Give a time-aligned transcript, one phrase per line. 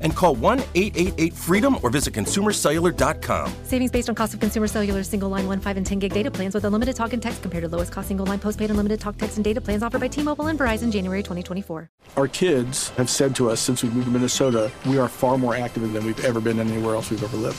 [0.00, 3.52] and call 1 888 freedom or visit consumercellular.com.
[3.64, 6.30] Savings based on cost of consumer cellular single line 1, 5, and 10 gig data
[6.30, 9.16] plans with unlimited talk and text compared to lowest cost single line postpaid unlimited talk,
[9.16, 11.88] text, and data plans offered by T Mobile and Verizon January 2024.
[12.16, 15.54] Our kids have said to us since we moved to Minnesota, we are far more
[15.54, 17.58] active than we've ever been anywhere else we've ever lived.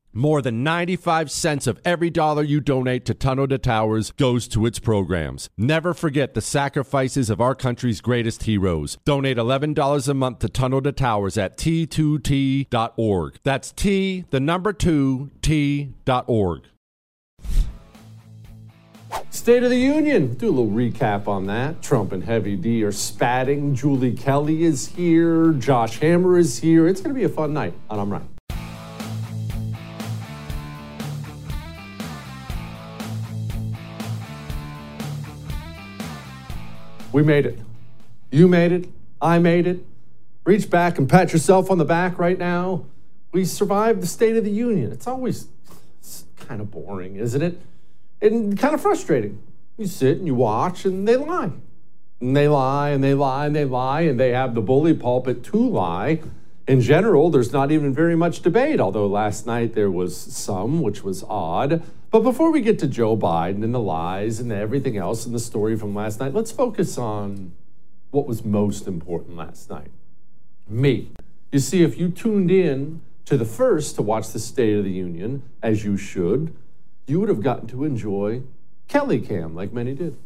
[0.13, 4.65] More than 95 cents of every dollar you donate to Tunnel to Towers goes to
[4.65, 5.49] its programs.
[5.57, 8.97] Never forget the sacrifices of our country's greatest heroes.
[9.05, 13.39] Donate $11 a month to Tunnel to Towers at t2t.org.
[13.43, 16.63] That's T, the number 2, T.org.
[19.29, 20.33] State of the Union.
[20.33, 21.81] Do a little recap on that.
[21.81, 23.75] Trump and Heavy D are spatting.
[23.75, 25.53] Julie Kelly is here.
[25.53, 26.87] Josh Hammer is here.
[26.87, 28.30] It's going to be a fun night on I'm Right.
[37.11, 37.59] We made it.
[38.31, 38.87] You made it.
[39.21, 39.85] I made it.
[40.45, 42.85] Reach back and pat yourself on the back right now.
[43.31, 44.91] We survived the State of the Union.
[44.91, 45.47] It's always
[45.99, 47.61] it's kind of boring, isn't it?
[48.21, 49.41] And kind of frustrating.
[49.77, 51.51] You sit and you watch, and they lie.
[52.19, 55.43] And they lie, and they lie, and they lie, and they have the bully pulpit
[55.45, 56.21] to lie.
[56.67, 61.03] In general, there's not even very much debate, although last night there was some, which
[61.03, 61.83] was odd.
[62.11, 65.39] But before we get to Joe Biden and the lies and everything else in the
[65.39, 67.53] story from last night, let's focus on
[68.11, 69.91] what was most important last night.
[70.67, 71.09] Me.
[71.53, 74.91] You see, if you tuned in to the first to watch the State of the
[74.91, 76.53] Union, as you should,
[77.07, 78.41] you would have gotten to enjoy
[78.89, 80.17] Kelly Cam like many did.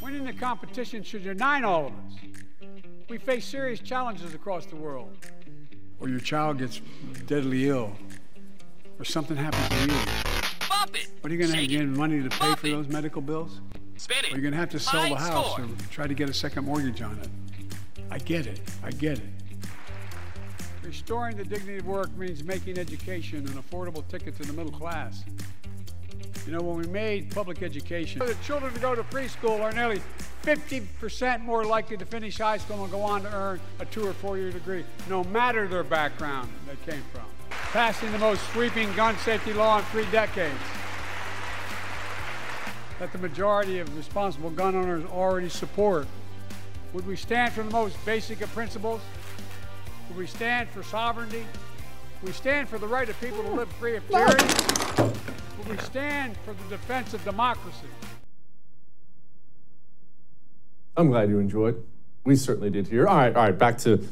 [0.00, 2.68] Winning the competition should unite all of us.
[3.08, 5.10] We face serious challenges across the world.
[5.98, 6.80] Or your child gets
[7.26, 7.92] deadly ill,
[8.98, 10.00] or something happens to you.
[10.68, 11.08] Bump it.
[11.20, 11.86] What are you going to have it.
[11.88, 12.70] money to pay Bump for it.
[12.70, 13.60] those medical bills?
[13.96, 14.32] Spin Or it.
[14.32, 15.64] you're going to have to sell the house score.
[15.64, 17.28] or try to get a second mortgage on it.
[18.10, 18.60] I get it.
[18.82, 19.24] I get it.
[20.82, 25.24] Restoring the dignity of work means making education an affordable ticket to the middle class.
[26.46, 30.00] You know, when we made public education, the children who go to preschool are nearly
[30.44, 34.14] 50% more likely to finish high school and go on to earn a two or
[34.14, 37.24] four year degree, no matter their background they came from.
[37.50, 40.58] Passing the most sweeping gun safety law in three decades
[42.98, 46.06] that the majority of responsible gun owners already support.
[46.92, 49.00] Would we stand for the most basic of principles?
[50.08, 51.44] Would we stand for sovereignty?
[52.20, 55.12] Would we stand for the right of people to live free of tyranny?
[55.58, 57.86] Would We stand for the defense of democracy.
[60.96, 61.84] I'm glad you enjoyed.
[62.24, 63.06] We certainly did here.
[63.06, 64.04] All right, all right, back to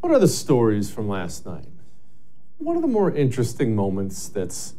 [0.00, 1.64] what are the stories from last night?
[2.58, 4.74] One of the more interesting moments that's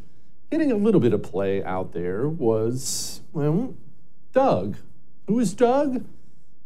[0.50, 3.76] getting a little bit of play out there was, well,
[4.34, 4.78] Doug.
[5.28, 6.04] Who is Doug?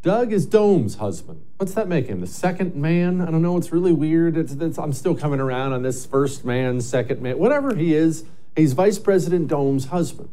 [0.04, 1.44] Doug is Dome's husband.
[1.58, 2.22] What's that make him?
[2.22, 3.22] The second man?
[3.22, 3.58] I don't know.
[3.58, 4.38] It's really weird.
[4.38, 8.24] It's, it's, I'm still coming around on this first man, second man, whatever he is.
[8.56, 10.30] He's Vice President Dome's husband.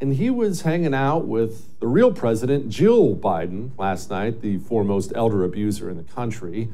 [0.00, 5.12] And he was hanging out with the real president, Jill Biden, last night, the foremost
[5.16, 6.68] elder abuser in the country.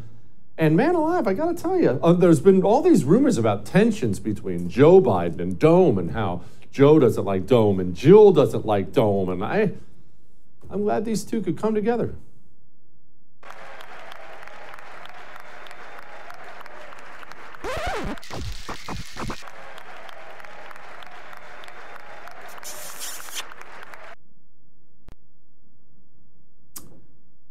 [0.59, 3.65] And man alive, I got to tell you, uh, there's been all these rumors about
[3.65, 8.67] tensions between Joe Biden and Dome and how Joe doesn't like Dome and Jill doesn't
[8.67, 9.31] like Dome.
[9.31, 9.73] And I,
[10.71, 12.15] I'm glad these two could come together.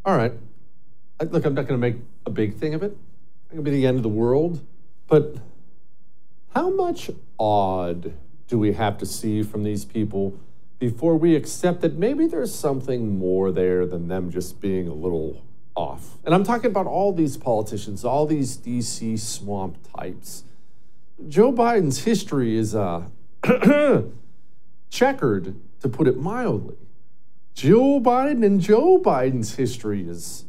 [0.03, 0.33] All right.
[1.23, 2.91] Look, I'm not going to make a big thing of it.
[2.91, 4.65] It's going to be the end of the world.
[5.07, 5.35] But
[6.53, 8.13] how much odd
[8.47, 10.37] do we have to see from these people
[10.79, 15.43] before we accept that maybe there's something more there than them just being a little
[15.75, 16.17] off.
[16.25, 20.43] And I'm talking about all these politicians, all these DC swamp types.
[21.27, 23.03] Joe Biden's history is uh,
[24.89, 26.77] checkered, to put it mildly.
[27.53, 30.45] Joe Biden and Joe Biden's history is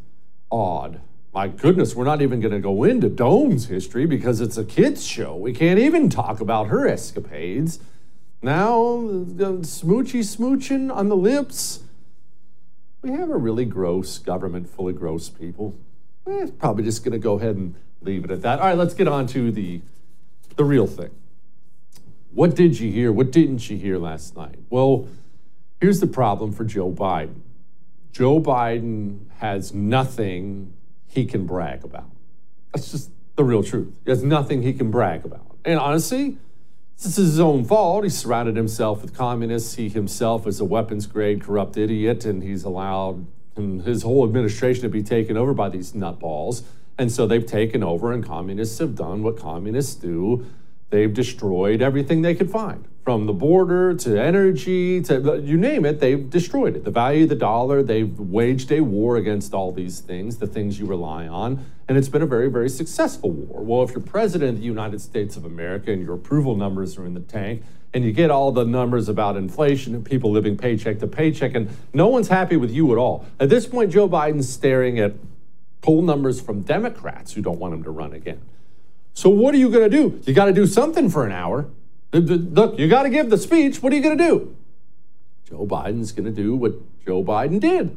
[0.53, 1.01] odd.
[1.35, 5.05] My goodness, we're not even going to go into Dome's history because it's a kids'
[5.05, 5.35] show.
[5.35, 7.81] We can't even talk about her escapades.
[8.43, 11.81] Now, smoochy smooching on the lips.
[13.01, 15.75] We have a really gross government full of gross people.
[16.29, 18.61] Eh, probably just going to go ahead and leave it at that.
[18.61, 19.81] All right, let's get on to the,
[20.57, 21.11] the real thing.
[22.33, 23.11] What did you hear?
[23.11, 24.59] What didn't you hear last night?
[24.69, 25.09] Well,
[25.81, 27.41] here's the problem for Joe Biden
[28.13, 30.75] Joe Biden has nothing
[31.07, 32.11] he can brag about.
[32.73, 33.93] That's just the real truth.
[34.05, 35.57] He has nothing he can brag about.
[35.65, 36.37] And honestly,
[36.97, 38.05] this is his own fault.
[38.05, 39.75] He surrounded himself with communists.
[39.75, 43.27] He himself is a weapons grade corrupt idiot, and he's allowed
[43.57, 46.63] his whole administration to be taken over by these nutballs.
[46.99, 50.47] And so they've taken over, and communists have done what communists do.
[50.93, 56.01] They've destroyed everything they could find from the border to energy to you name it,
[56.01, 56.85] they've destroyed it.
[56.85, 60.79] The value of the dollar, they've waged a war against all these things, the things
[60.79, 63.65] you rely on, and it's been a very, very successful war.
[63.65, 67.07] Well, if you're president of the United States of America and your approval numbers are
[67.07, 67.63] in the tank,
[67.95, 71.71] and you get all the numbers about inflation and people living paycheck to paycheck, and
[71.95, 73.25] no one's happy with you at all.
[73.41, 75.15] At this point, Joe Biden's staring at
[75.81, 78.43] poll numbers from Democrats who don't want him to run again.
[79.15, 80.21] So, what are you going to do?
[80.25, 81.69] You got to do something for an hour.
[82.13, 83.83] Look, you got to give the speech.
[83.83, 84.57] What are you going to do?
[85.49, 86.75] Joe Biden's going to do what
[87.05, 87.97] Joe Biden did.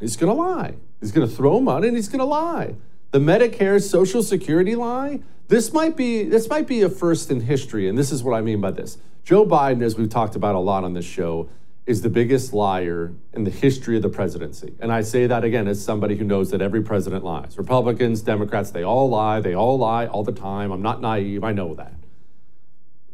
[0.00, 0.74] He's going to lie.
[1.00, 2.74] He's going to throw money and he's going to lie.
[3.10, 5.20] The Medicare Social Security lie.
[5.48, 8.40] This might be this might be a first in history, and this is what I
[8.40, 8.98] mean by this.
[9.24, 11.48] Joe Biden, as we've talked about a lot on this show,
[11.86, 14.74] is the biggest liar in the history of the presidency.
[14.80, 17.56] And I say that again as somebody who knows that every president lies.
[17.56, 19.40] Republicans, Democrats, they all lie.
[19.40, 20.72] They all lie all the time.
[20.72, 21.44] I'm not naive.
[21.44, 21.94] I know that.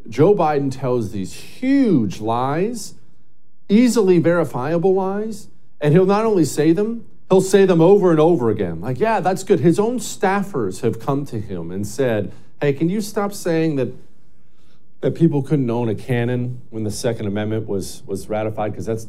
[0.09, 2.95] Joe Biden tells these huge lies,
[3.69, 5.49] easily verifiable lies,
[5.81, 8.81] and he'll not only say them, he'll say them over and over again.
[8.81, 9.61] Like, yeah, that's good.
[9.61, 13.93] His own staffers have come to him and said, hey, can you stop saying that?
[15.03, 19.07] That people couldn't own a cannon when the Second Amendment was was ratified because that's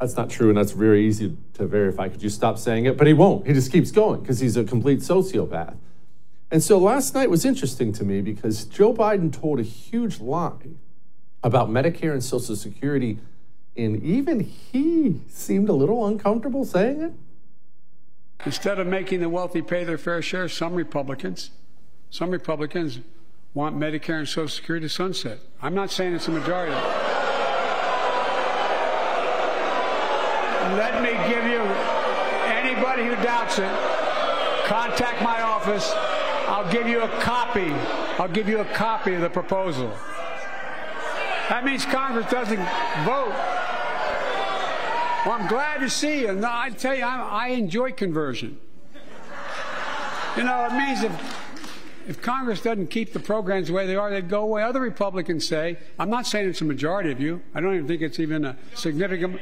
[0.00, 2.08] that's not true and that's very easy to verify.
[2.08, 2.96] Could you stop saying it?
[2.96, 3.46] But he won't.
[3.46, 5.76] He just keeps going because he's a complete sociopath.
[6.50, 10.74] And so last night was interesting to me because Joe Biden told a huge lie
[11.42, 13.18] about Medicare and Social Security,
[13.76, 17.12] and even he seemed a little uncomfortable saying it.
[18.44, 21.50] Instead of making the wealthy pay their fair share, some Republicans,
[22.08, 23.00] some Republicans
[23.54, 25.38] want Medicare and Social Security to sunset.
[25.60, 26.74] I'm not saying it's a majority.
[30.76, 31.60] Let me give you
[32.46, 33.70] anybody who doubts it,
[34.66, 35.90] contact my office.
[36.46, 37.72] I'll give you a copy.
[38.20, 39.92] I'll give you a copy of the proposal.
[41.48, 42.60] That means Congress doesn't
[43.04, 43.34] vote.
[45.26, 46.28] Well, I'm glad to see you.
[46.28, 48.58] And I tell you, I, I enjoy conversion.
[50.36, 51.39] You know, it means if
[52.08, 54.62] if Congress doesn't keep the programs the way they are, they'd go away.
[54.62, 57.42] Other Republicans say, I'm not saying it's a majority of you.
[57.54, 59.40] I don't even think it's even a significant,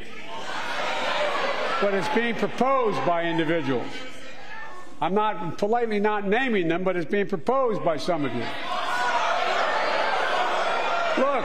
[1.81, 3.87] but it's being proposed by individuals.
[5.01, 8.45] I'm not politely not naming them, but it's being proposed by some of you.
[11.23, 11.45] Look,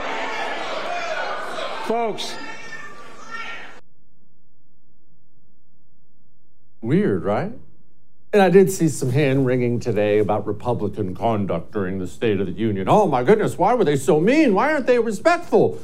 [1.84, 2.34] Folks,
[6.84, 7.52] Weird, right?
[8.34, 12.46] And I did see some hand wringing today about Republican conduct during the State of
[12.46, 12.88] the Union.
[12.88, 14.54] Oh my goodness, why were they so mean?
[14.54, 15.80] Why aren't they respectful?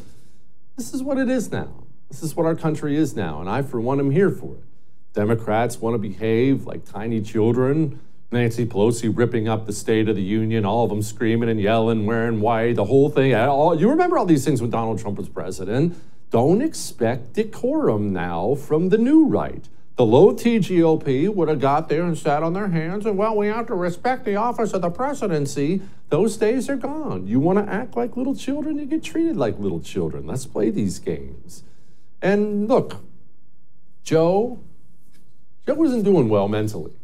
[0.76, 1.84] This is what it is now.
[2.08, 4.64] This is what our country is now, and I, for one, am here for it.
[5.12, 8.00] Democrats want to behave like tiny children.
[8.32, 12.04] Nancy Pelosi ripping up the State of the Union, all of them screaming and yelling,
[12.04, 13.32] wearing white, the whole thing.
[13.32, 15.96] All, you remember all these things when Donald Trump was president.
[16.30, 19.68] Don't expect decorum now from the new right.
[20.00, 23.48] The low TGOP would have got there and sat on their hands and, well, we
[23.48, 25.82] have to respect the office of the presidency.
[26.08, 27.26] Those days are gone.
[27.26, 30.26] You want to act like little children, you get treated like little children.
[30.26, 31.64] Let's play these games.
[32.22, 33.04] And look,
[34.02, 34.60] Joe,
[35.66, 36.94] Joe isn't doing well mentally.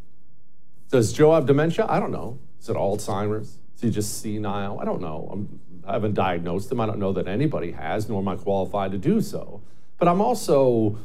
[0.90, 1.84] Does Joe have dementia?
[1.90, 2.38] I don't know.
[2.62, 3.58] Is it Alzheimer's?
[3.74, 4.80] Is he just senile?
[4.80, 5.28] I don't know.
[5.30, 6.80] I'm, I haven't diagnosed him.
[6.80, 9.60] I don't know that anybody has, nor am I qualified to do so.
[9.98, 10.98] But I'm also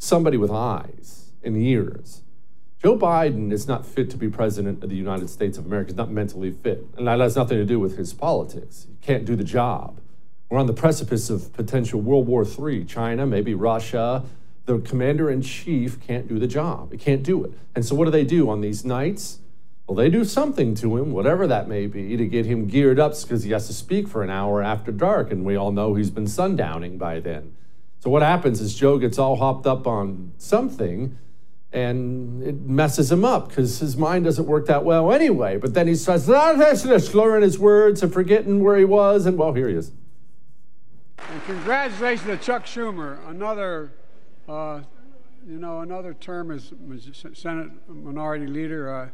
[0.00, 2.22] somebody with eyes and years.
[2.82, 5.88] Joe Biden is not fit to be president of the United States of America.
[5.88, 6.86] He's not mentally fit.
[6.96, 8.86] And that has nothing to do with his politics.
[8.88, 9.98] He can't do the job.
[10.48, 12.84] We're on the precipice of potential World War III.
[12.84, 14.24] China, maybe Russia.
[14.66, 16.92] The commander in chief can't do the job.
[16.92, 17.52] He can't do it.
[17.74, 19.40] And so, what do they do on these nights?
[19.88, 23.20] Well, they do something to him, whatever that may be, to get him geared up
[23.20, 25.30] because he has to speak for an hour after dark.
[25.30, 27.56] And we all know he's been sundowning by then.
[28.00, 31.16] So, what happens is Joe gets all hopped up on something
[31.76, 35.58] and it messes him up because his mind doesn't work that well anyway.
[35.58, 39.26] But then he starts slurring his words and forgetting where he was.
[39.26, 39.92] And well, here he is.
[41.18, 43.92] And congratulations to Chuck Schumer, another,
[44.48, 44.80] uh,
[45.46, 46.72] you know, another term as
[47.34, 48.94] Senate Minority Leader.
[48.94, 49.08] Uh,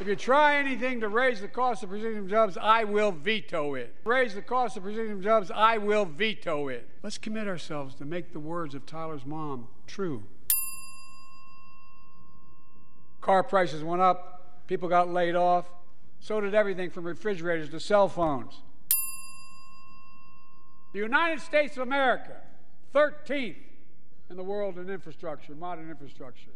[0.00, 3.94] if you try anything to raise the cost of precision jobs, I will veto it.
[4.04, 6.88] Raise the cost of precision jobs, I will veto it.
[7.02, 10.22] Let's commit ourselves to make the words of Tyler's mom true.
[13.20, 15.70] Car prices went up, people got laid off,
[16.18, 18.62] so did everything from refrigerators to cell phones.
[20.92, 22.36] The United States of America,
[22.94, 23.56] 13th
[24.30, 26.50] in the world in infrastructure, modern infrastructure.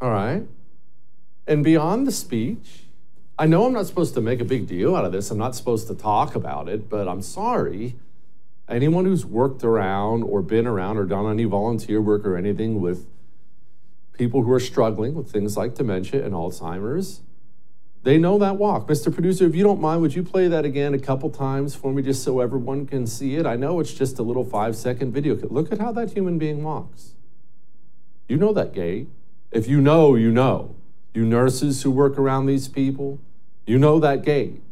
[0.00, 0.44] All right.
[1.46, 2.84] And beyond the speech,
[3.38, 5.30] I know I'm not supposed to make a big deal out of this.
[5.30, 7.96] I'm not supposed to talk about it, but I'm sorry.
[8.66, 13.06] Anyone who's worked around or been around or done any volunteer work or anything with
[14.14, 17.20] people who are struggling with things like dementia and Alzheimer's,
[18.02, 18.88] they know that walk.
[18.88, 19.12] Mr.
[19.12, 22.02] Producer, if you don't mind, would you play that again a couple times for me
[22.02, 23.44] just so everyone can see it?
[23.44, 25.36] I know it's just a little five second video.
[25.36, 27.14] Look at how that human being walks.
[28.26, 29.08] You know that gait.
[29.50, 30.76] If you know, you know.
[31.12, 33.18] You nurses who work around these people,
[33.66, 34.62] you know that gait.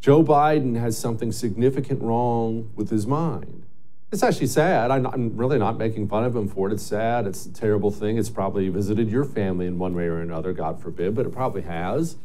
[0.00, 3.65] Joe Biden has something significant wrong with his mind.
[4.12, 4.90] It's actually sad.
[4.90, 6.72] I'm, I'm, really not making fun of him for it.
[6.72, 7.26] It's sad.
[7.26, 8.18] It's a terrible thing.
[8.18, 11.62] It's probably visited your family in one way or another, God forbid, but it probably
[11.62, 12.16] has.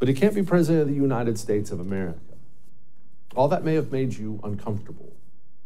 [0.00, 2.18] But he can't be president of the United States of America.
[3.36, 5.12] All that may have made you uncomfortable,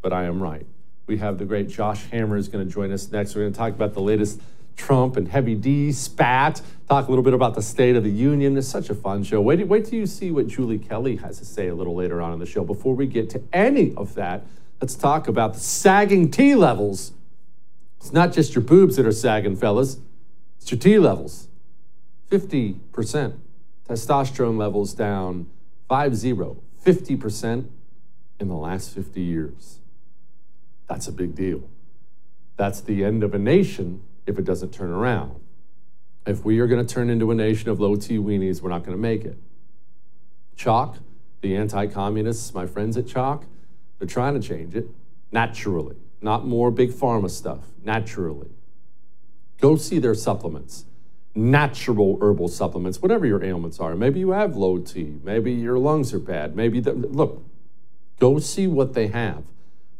[0.03, 0.67] but I am right.
[1.07, 3.35] We have the great Josh Hammer is going to join us next.
[3.35, 4.43] We're going to talk about the latest
[4.77, 8.57] Trump and Heavy D spat, talk a little bit about the State of the Union.
[8.57, 9.41] It's such a fun show.
[9.41, 12.33] Wait, wait till you see what Julie Kelly has to say a little later on
[12.33, 12.65] in the show.
[12.65, 14.47] Before we get to any of that,
[14.81, 17.13] let's talk about the sagging T levels.
[17.99, 19.99] It's not just your boobs that are sagging, fellas,
[20.61, 21.49] it's your T levels.
[22.31, 23.39] 50%
[23.89, 25.47] testosterone levels down
[25.89, 27.69] 5 0, 50%
[28.39, 29.79] in the last 50 years.
[30.89, 31.69] That's a big deal.
[32.57, 35.41] That's the end of a nation if it doesn't turn around.
[36.27, 38.81] If we are going to turn into a nation of low T weenies, we're not
[38.85, 39.39] going to make it.
[40.57, 40.99] Choq,
[41.41, 43.45] the anti communists, my friends at Choq,
[43.99, 44.89] they're trying to change it
[45.33, 48.49] naturally, not more big pharma stuff, naturally.
[49.61, 50.85] Go see their supplements,
[51.35, 53.95] natural herbal supplements, whatever your ailments are.
[53.97, 57.45] Maybe you have low T, maybe your lungs are bad, maybe, the, look,
[58.19, 59.45] go see what they have.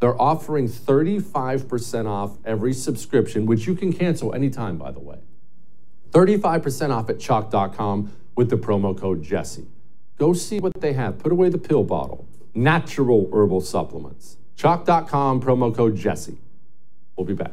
[0.01, 5.19] They're offering 35% off every subscription, which you can cancel anytime, by the way.
[6.13, 9.67] 35% off at choq.com with the promo code Jesse.
[10.17, 11.19] Go see what they have.
[11.19, 12.28] Put away the pill bottle.
[12.55, 14.37] Natural herbal supplements.
[14.57, 16.39] Choq.com, promo code Jesse.
[17.17, 17.53] We'll be back.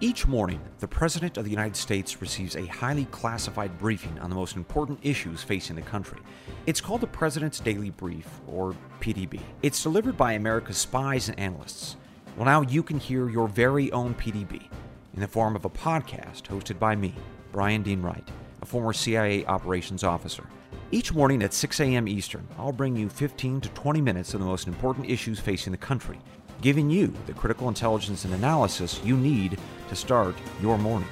[0.00, 4.36] Each morning, the President of the United States receives a highly classified briefing on the
[4.36, 6.20] most important issues facing the country.
[6.66, 9.40] It's called the President's Daily Brief, or PDB.
[9.62, 11.96] It's delivered by America's spies and analysts.
[12.36, 14.68] Well, now you can hear your very own PDB
[15.14, 17.12] in the form of a podcast hosted by me,
[17.50, 18.28] Brian Dean Wright,
[18.62, 20.44] a former CIA operations officer.
[20.90, 22.08] Each morning at 6 a.m.
[22.08, 25.76] Eastern, I'll bring you 15 to 20 minutes of the most important issues facing the
[25.76, 26.18] country,
[26.62, 31.08] giving you the critical intelligence and analysis you need to start your morning.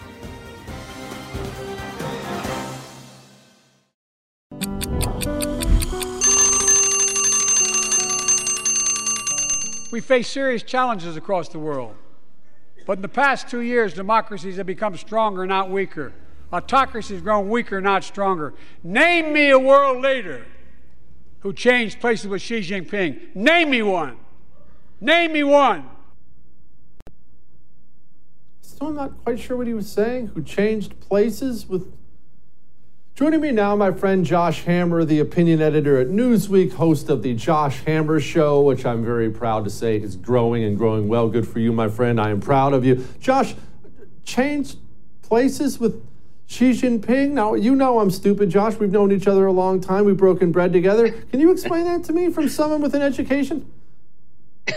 [9.93, 11.95] We face serious challenges across the world.
[12.87, 16.13] But in the past two years, democracies have become stronger, not weaker.
[16.53, 18.55] Autocracy has grown weaker, not stronger.
[18.83, 20.47] Name me a world leader
[21.41, 23.35] who changed places with Xi Jinping.
[23.35, 24.17] Name me one.
[25.01, 25.89] Name me one.
[28.61, 30.29] Still I'm not quite sure what he was saying.
[30.29, 31.93] Who changed places with.
[33.15, 37.35] Joining me now, my friend Josh Hammer, the opinion editor at Newsweek, host of the
[37.35, 41.29] Josh Hammer Show, which I'm very proud to say is growing and growing well.
[41.29, 42.21] Good for you, my friend.
[42.21, 43.07] I am proud of you.
[43.19, 43.55] Josh,
[44.25, 44.79] changed
[45.23, 46.05] places with
[46.47, 47.33] Xi Jinping.
[47.33, 48.77] Now, you know I'm stupid, Josh.
[48.77, 50.05] We've known each other a long time.
[50.05, 51.11] We've broken bread together.
[51.11, 53.71] Can you explain that to me from someone with an education?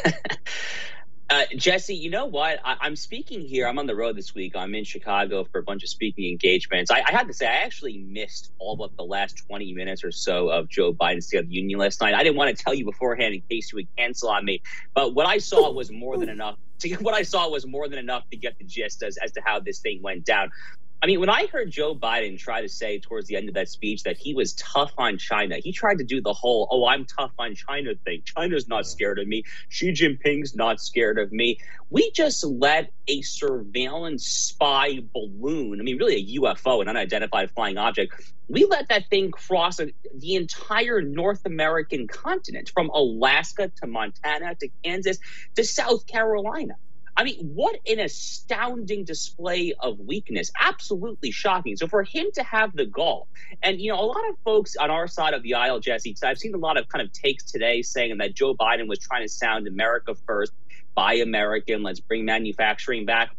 [1.31, 2.59] Uh, Jesse, you know what?
[2.65, 3.67] I, am speaking here.
[3.67, 4.55] I'm on the road this week.
[4.55, 6.89] I'm in Chicago for a bunch of speaking engagements.
[6.89, 10.11] I, I had to say, I actually missed all but the last 20 minutes or
[10.11, 12.15] so of Joe Biden's State of the Union last night.
[12.15, 14.63] I didn't want to tell you beforehand in case you would cancel on me,
[14.95, 16.57] but what I saw was more than enough.
[16.89, 19.41] To, what I saw was more than enough to get the gist as, as to
[19.43, 20.50] how this thing went down.
[21.01, 23.69] I mean, when I heard Joe Biden try to say towards the end of that
[23.69, 27.05] speech that he was tough on China, he tried to do the whole, oh, I'm
[27.05, 28.21] tough on China thing.
[28.25, 29.43] China's not scared of me.
[29.69, 31.57] Xi Jinping's not scared of me.
[31.89, 37.77] We just let a surveillance spy balloon, I mean, really a UFO, an unidentified flying
[37.77, 38.13] object,
[38.50, 44.69] we let that thing cross the entire North American continent from Alaska to Montana to
[44.83, 45.19] Kansas
[45.55, 46.68] to South Carolina.
[47.19, 50.51] I mean, what an astounding display of weakness.
[50.57, 51.75] Absolutely shocking.
[51.75, 53.27] So for him to have the gall,
[53.62, 56.38] and you know, a lot of folks on our side of the aisle, Jesse, I've
[56.38, 59.27] seen a lot of kind of takes today saying that Joe Biden was trying to
[59.27, 60.53] sound America first,
[60.95, 63.32] buy American, let's bring manufacturing back.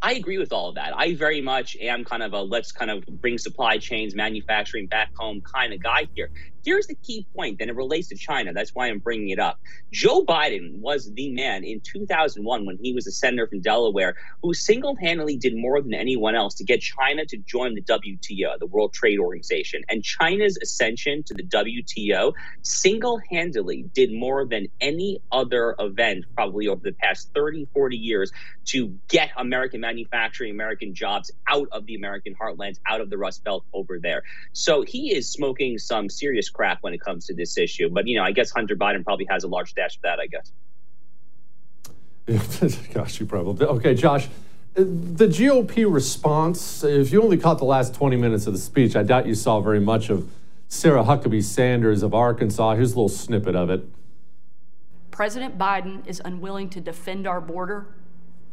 [0.00, 0.96] I agree with all of that.
[0.96, 5.10] I very much am kind of a let's kind of bring supply chains, manufacturing back
[5.14, 6.30] home kind of guy here.
[6.62, 8.52] Here's the key point, and it relates to China.
[8.52, 9.58] That's why I'm bringing it up.
[9.92, 14.52] Joe Biden was the man in 2001 when he was a senator from Delaware who
[14.52, 18.66] single handedly did more than anyone else to get China to join the WTO, the
[18.66, 19.82] World Trade Organization.
[19.88, 26.68] And China's ascension to the WTO single handedly did more than any other event, probably
[26.68, 28.32] over the past 30, 40 years,
[28.66, 33.42] to get American manufacturing, American jobs out of the American heartlands, out of the Rust
[33.44, 34.22] Belt over there.
[34.52, 37.88] So he is smoking some serious crap when it comes to this issue.
[37.88, 40.18] But you know, I guess Hunter Biden probably has a large stash of that.
[40.20, 40.52] I guess.
[42.94, 44.28] Gosh, you probably okay, Josh.
[44.74, 46.84] The GOP response.
[46.84, 49.60] If you only caught the last 20 minutes of the speech, I doubt you saw
[49.60, 50.30] very much of
[50.68, 52.76] Sarah Huckabee Sanders of Arkansas.
[52.76, 53.84] Here's a little snippet of it.
[55.10, 57.88] President Biden is unwilling to defend our border,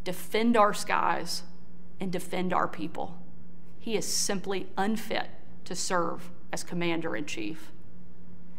[0.04, 1.44] defend our skies,
[2.00, 3.22] and defend our people.
[3.80, 5.30] He is simply unfit
[5.66, 7.72] to serve as commander in chief.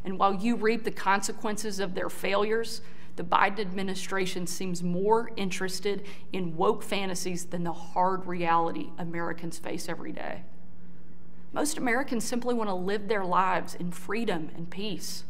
[0.05, 2.81] And while you reap the consequences of their failures,
[3.17, 9.89] the Biden administration seems more interested in woke fantasies than the hard reality Americans face
[9.89, 10.45] every day.
[11.53, 15.25] Most Americans simply want to live their lives in freedom and peace.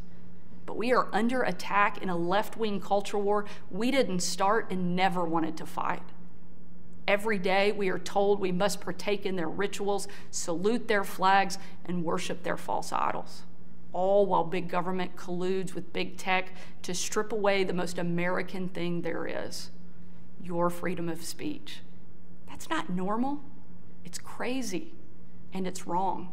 [0.66, 4.94] But we are under attack in a left wing culture war we didn't start and
[4.94, 6.02] never wanted to fight.
[7.07, 12.04] Every day we are told we must partake in their rituals, salute their flags, and
[12.04, 13.44] worship their false idols
[13.92, 19.03] all while big government colludes with big tech to strip away the most American thing
[19.03, 19.70] there is
[20.42, 21.81] your freedom of speech.
[22.48, 23.40] That's not normal.
[24.05, 24.94] It's crazy
[25.53, 26.33] and it's wrong.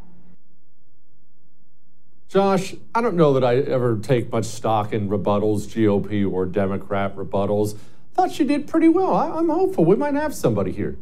[2.28, 7.16] Josh, I don't know that I ever take much stock in rebuttals, GOP or Democrat
[7.16, 7.78] rebuttals.
[8.14, 9.14] Thought you did pretty well.
[9.14, 10.98] I, am hopeful we might have somebody here.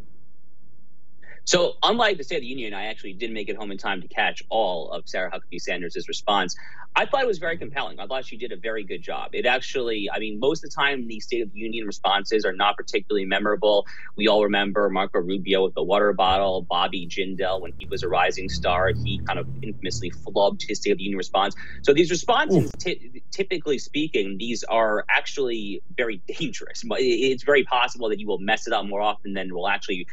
[1.45, 4.01] So, unlike the State of the Union, I actually did make it home in time
[4.01, 6.56] to catch all of Sarah Huckabee Sanders' response.
[6.95, 7.99] I thought it was very compelling.
[7.99, 9.32] I thought she did a very good job.
[9.34, 12.53] It actually, I mean, most of the time, the State of the Union responses are
[12.53, 13.86] not particularly memorable.
[14.15, 18.08] We all remember Marco Rubio with the water bottle, Bobby Jindal when he was a
[18.08, 18.91] rising star.
[19.03, 21.56] He kind of infamously flubbed his State of the Union response.
[21.84, 26.84] So, these responses, t- typically speaking, these are actually very dangerous.
[26.99, 30.06] It's very possible that you will mess it up more often than will actually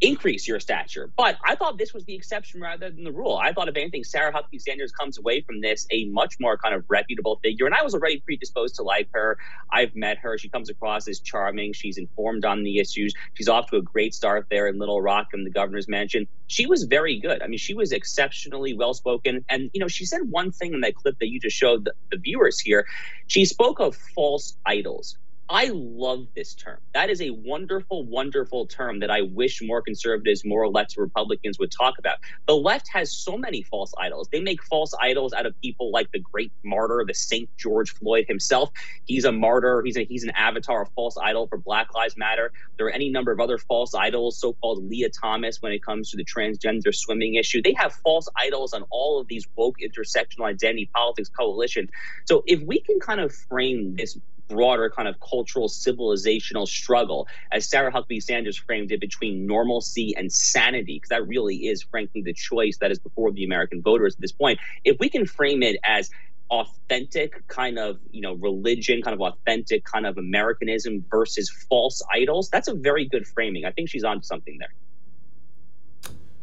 [0.00, 1.10] increase your stature.
[1.16, 3.36] But I thought this was the exception rather than the rule.
[3.36, 6.74] I thought, if anything, Sarah Huckabee Sanders comes away from this a much more kind
[6.74, 7.66] of reputable figure.
[7.66, 9.38] And I was already predisposed to like her.
[9.72, 10.36] I've met her.
[10.38, 11.72] She comes across as charming.
[11.72, 13.14] She's informed on the issues.
[13.34, 16.26] She's off to a great start there in Little Rock in the governor's mansion.
[16.46, 17.42] She was very good.
[17.42, 19.44] I mean, she was exceptionally well spoken.
[19.48, 21.92] And, you know, she said one thing in that clip that you just showed the,
[22.10, 22.86] the viewers here.
[23.26, 25.16] She spoke of false idols.
[25.48, 26.78] I love this term.
[26.94, 31.70] That is a wonderful, wonderful term that I wish more conservatives, more elected Republicans would
[31.70, 32.16] talk about.
[32.48, 34.28] The left has so many false idols.
[34.32, 38.24] They make false idols out of people like the great martyr, the Saint George Floyd
[38.26, 38.70] himself.
[39.04, 39.82] He's a martyr.
[39.84, 42.50] He's a, he's an avatar, a false idol for Black Lives Matter.
[42.78, 46.16] There are any number of other false idols, so-called Lia Thomas, when it comes to
[46.16, 47.60] the transgender swimming issue.
[47.60, 51.90] They have false idols on all of these woke intersectional identity politics coalitions.
[52.24, 57.68] So if we can kind of frame this broader kind of cultural civilizational struggle, as
[57.68, 62.32] Sarah Huckabee Sanders framed it, between normalcy and sanity, because that really is, frankly, the
[62.32, 64.58] choice that is before the American voters at this point.
[64.84, 66.10] If we can frame it as
[66.50, 72.50] authentic kind of you know religion kind of authentic kind of americanism versus false idols
[72.50, 74.72] that's a very good framing i think she's on something there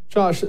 [0.10, 0.44] josh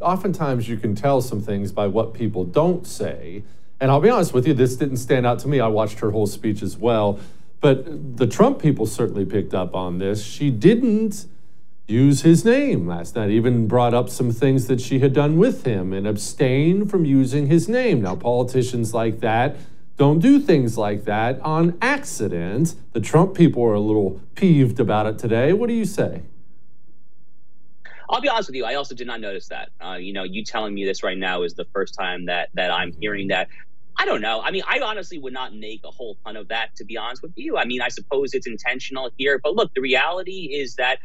[0.00, 3.42] oftentimes you can tell some things by what people don't say
[3.80, 5.60] and I'll be honest with you, this didn't stand out to me.
[5.60, 7.18] I watched her whole speech as well.
[7.60, 10.24] But the Trump people certainly picked up on this.
[10.24, 11.26] She didn't
[11.86, 15.64] use his name last night, even brought up some things that she had done with
[15.64, 18.02] him and abstain from using his name.
[18.02, 19.56] Now, politicians like that
[19.96, 22.74] don't do things like that on accident.
[22.92, 25.52] The Trump people are a little peeved about it today.
[25.52, 26.22] What do you say?
[28.08, 28.64] I'll be honest with you.
[28.64, 29.68] I also did not notice that.
[29.78, 32.70] Uh, you know, you telling me this right now is the first time that that
[32.70, 33.48] I'm hearing that.
[34.00, 34.40] I don't know.
[34.40, 37.22] I mean, I honestly would not make a whole ton of that, to be honest
[37.22, 37.58] with you.
[37.58, 41.00] I mean, I suppose it's intentional here, but look, the reality is that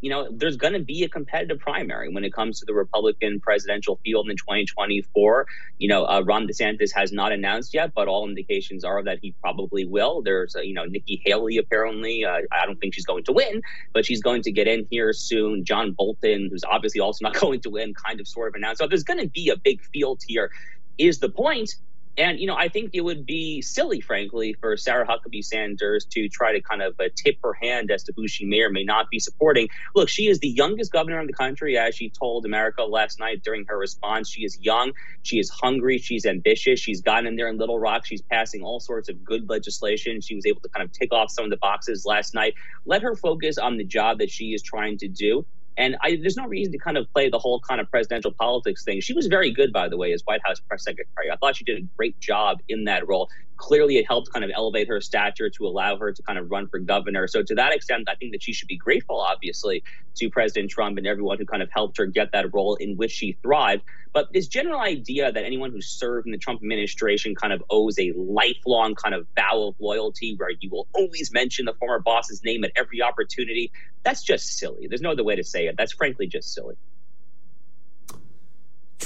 [0.00, 3.38] you know, there's going to be a competitive primary when it comes to the Republican
[3.38, 5.46] presidential field in 2024.
[5.78, 9.34] You know, uh, Ron DeSantis has not announced yet, but all indications are that he
[9.42, 10.22] probably will.
[10.22, 12.24] There's, uh, you know, Nikki Haley apparently.
[12.24, 13.60] Uh, I don't think she's going to win,
[13.92, 15.64] but she's going to get in here soon.
[15.64, 18.78] John Bolton, who's obviously also not going to win, kind of sort of announced.
[18.78, 20.50] So there's going to be a big field here.
[20.96, 21.74] Is the point?
[22.16, 26.28] And, you know, I think it would be silly, frankly, for Sarah Huckabee Sanders to
[26.28, 28.84] try to kind of uh, tip her hand as to who she may or may
[28.84, 29.68] not be supporting.
[29.94, 33.42] Look, she is the youngest governor in the country, as she told America last night
[33.44, 34.28] during her response.
[34.30, 34.92] She is young,
[35.22, 38.80] she is hungry, she's ambitious, she's gotten in there in Little Rock, she's passing all
[38.80, 40.20] sorts of good legislation.
[40.20, 42.54] She was able to kind of tick off some of the boxes last night.
[42.84, 45.46] Let her focus on the job that she is trying to do.
[45.80, 48.84] And I, there's no reason to kind of play the whole kind of presidential politics
[48.84, 49.00] thing.
[49.00, 51.30] She was very good, by the way, as White House press secretary.
[51.32, 53.30] I thought she did a great job in that role.
[53.60, 56.66] Clearly, it helped kind of elevate her stature to allow her to kind of run
[56.66, 57.28] for governor.
[57.28, 59.84] So, to that extent, I think that she should be grateful, obviously,
[60.16, 63.10] to President Trump and everyone who kind of helped her get that role in which
[63.10, 63.82] she thrived.
[64.14, 67.98] But this general idea that anyone who served in the Trump administration kind of owes
[67.98, 72.42] a lifelong kind of vow of loyalty where you will always mention the former boss's
[72.42, 74.86] name at every opportunity, that's just silly.
[74.88, 75.74] There's no other way to say it.
[75.76, 76.76] That's frankly just silly.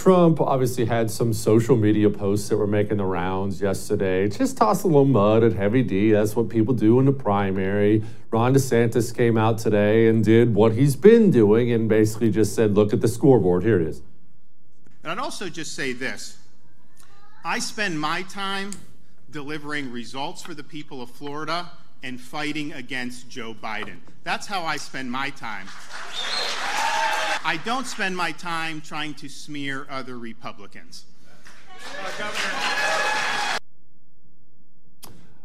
[0.04, 4.28] Trump obviously had some social media posts that were making the rounds yesterday.
[4.28, 6.12] Just toss a little mud at Heavy D.
[6.12, 8.04] That's what people do in the primary.
[8.30, 12.74] Ron DeSantis came out today and did what he's been doing and basically just said,
[12.74, 13.62] look at the scoreboard.
[13.62, 14.02] Here it is.
[15.02, 16.36] And I'd also just say this
[17.42, 18.72] I spend my time
[19.30, 21.70] delivering results for the people of Florida
[22.02, 24.00] and fighting against Joe Biden.
[24.22, 25.66] That's how I spend my time.
[27.46, 31.04] I don't spend my time trying to smear other Republicans.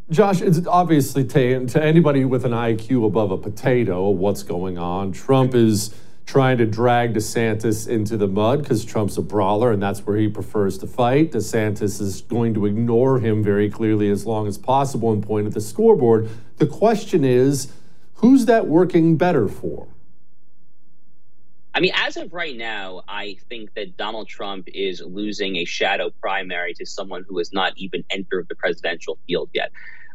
[0.10, 5.12] Josh, it's obviously to, to anybody with an IQ above a potato what's going on.
[5.12, 5.94] Trump is
[6.26, 10.30] trying to drag DeSantis into the mud because Trump's a brawler and that's where he
[10.30, 11.34] prefers to fight.
[11.34, 15.54] DeSantis is going to ignore him very clearly as long as possible and point at
[15.54, 16.30] the scoreboard.
[16.58, 17.74] The question is,
[18.16, 19.88] who's that working better for?
[21.74, 26.10] I mean, as of right now, I think that Donald Trump is losing a shadow
[26.22, 29.72] primary to someone who has not even entered the presidential field yet.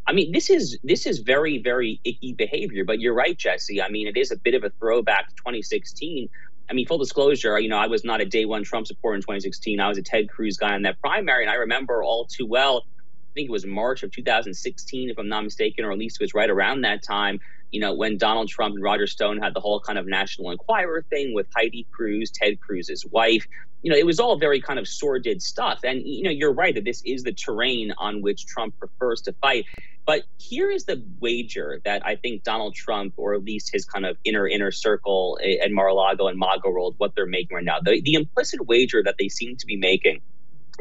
[0.07, 2.85] I mean, this is this is very very icky behavior.
[2.85, 3.81] But you're right, Jesse.
[3.81, 6.29] I mean, it is a bit of a throwback to 2016.
[6.69, 9.21] I mean, full disclosure, you know, I was not a day one Trump supporter in
[9.23, 9.81] 2016.
[9.81, 12.85] I was a Ted Cruz guy in that primary, and I remember all too well.
[13.35, 16.25] I think it was March of 2016, if I'm not mistaken, or at least it
[16.25, 17.41] was right around that time
[17.75, 21.05] you know, when Donald Trump and Roger Stone had the whole kind of National Enquirer
[21.11, 23.49] thing with Heidi Cruz, Ted Cruz's wife,
[23.83, 25.81] you know, it was all very kind of sordid stuff.
[25.83, 29.33] And, you know, you're right that this is the terrain on which Trump prefers to
[29.43, 29.65] fight.
[30.07, 34.07] But here is the wager that I think Donald Trump, or at least his kind
[34.07, 37.81] of inner inner circle at Mar-a-Lago and MAGA world, what they're making right now.
[37.81, 40.21] The, the implicit wager that they seem to be making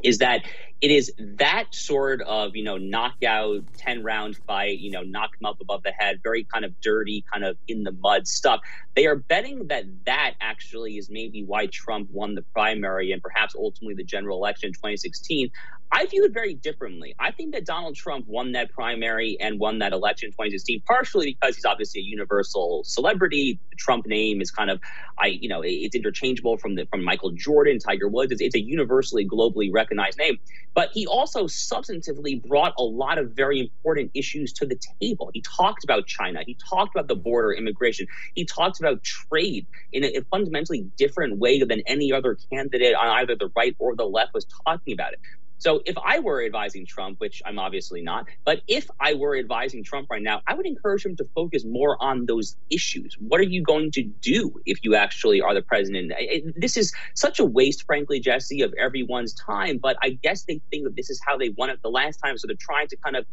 [0.03, 0.45] is that
[0.83, 5.49] it is that sort of you know knockout 10 round fight you know knock them
[5.49, 8.59] up above the head very kind of dirty kind of in the mud stuff.
[8.93, 13.55] They are betting that that actually is maybe why trump won the primary and perhaps
[13.57, 15.49] ultimately the general election in 2016
[15.93, 17.15] i view it very differently.
[17.17, 21.37] I think that donald trump won that primary and won that election in 2016 partially
[21.39, 23.57] because he's obviously a universal celebrity.
[23.69, 24.81] The trump name is kind of
[25.17, 28.33] i you know it's interchangeable from the from michael jordan tiger woods.
[28.33, 30.39] It's, it's a universally globally recognized name
[30.73, 35.29] but he also substantively brought a lot of very important issues to the table.
[35.33, 36.41] He talked about China.
[36.45, 38.07] He talked about the border immigration.
[38.35, 43.07] He talked about trade in a, a fundamentally different way than any other candidate on
[43.07, 45.19] either the right or the left was talking about it.
[45.63, 49.81] So if I were advising Trump, which I'm obviously not, but if I were advising
[49.81, 53.15] Trump right now, I would encourage him to focus more on those issues.
[53.17, 56.11] What are you going to do if you actually are the president?
[56.57, 59.77] This is such a waste, frankly, Jesse, of everyone's time.
[59.77, 62.37] But I guess they think that this is how they won it the last time.
[62.37, 63.25] So they're trying to kind of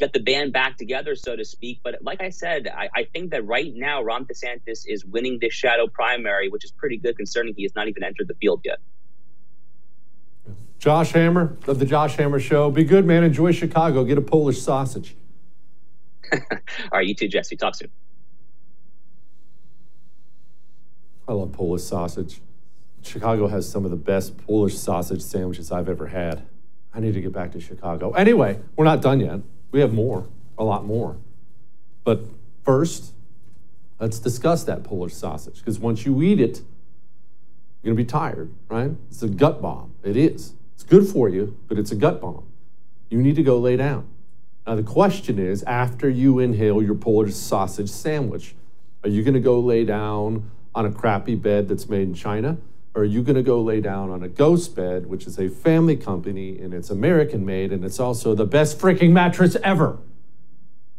[0.00, 1.82] get the band back together, so to speak.
[1.84, 5.54] But like I said, I, I, think that right now Ron DeSantis is winning this
[5.54, 8.78] shadow primary, which is pretty good concerning he has not even entered the field yet.
[10.78, 12.70] Josh Hammer of the Josh Hammer Show.
[12.70, 13.24] Be good, man.
[13.24, 14.04] Enjoy Chicago.
[14.04, 15.16] Get a Polish sausage.
[16.32, 16.40] All
[16.92, 17.56] right, you too, Jesse.
[17.56, 17.90] Talk soon.
[21.28, 22.40] I love Polish sausage.
[23.02, 26.46] Chicago has some of the best Polish sausage sandwiches I've ever had.
[26.94, 28.12] I need to get back to Chicago.
[28.12, 29.40] Anyway, we're not done yet.
[29.70, 31.16] We have more, a lot more.
[32.04, 32.20] But
[32.64, 33.12] first,
[34.00, 36.62] let's discuss that Polish sausage because once you eat it,
[37.82, 38.92] you're going to be tired, right?
[39.10, 39.94] It's a gut bomb.
[40.02, 40.54] It is.
[40.76, 42.44] It's good for you, but it's a gut bomb.
[43.08, 44.06] You need to go lay down.
[44.66, 48.54] Now, the question is after you inhale your Polish sausage sandwich,
[49.02, 52.58] are you going to go lay down on a crappy bed that's made in China?
[52.94, 55.96] Or are you going to go lay down on a GhostBed, which is a family
[55.96, 59.98] company and it's American made and it's also the best freaking mattress ever?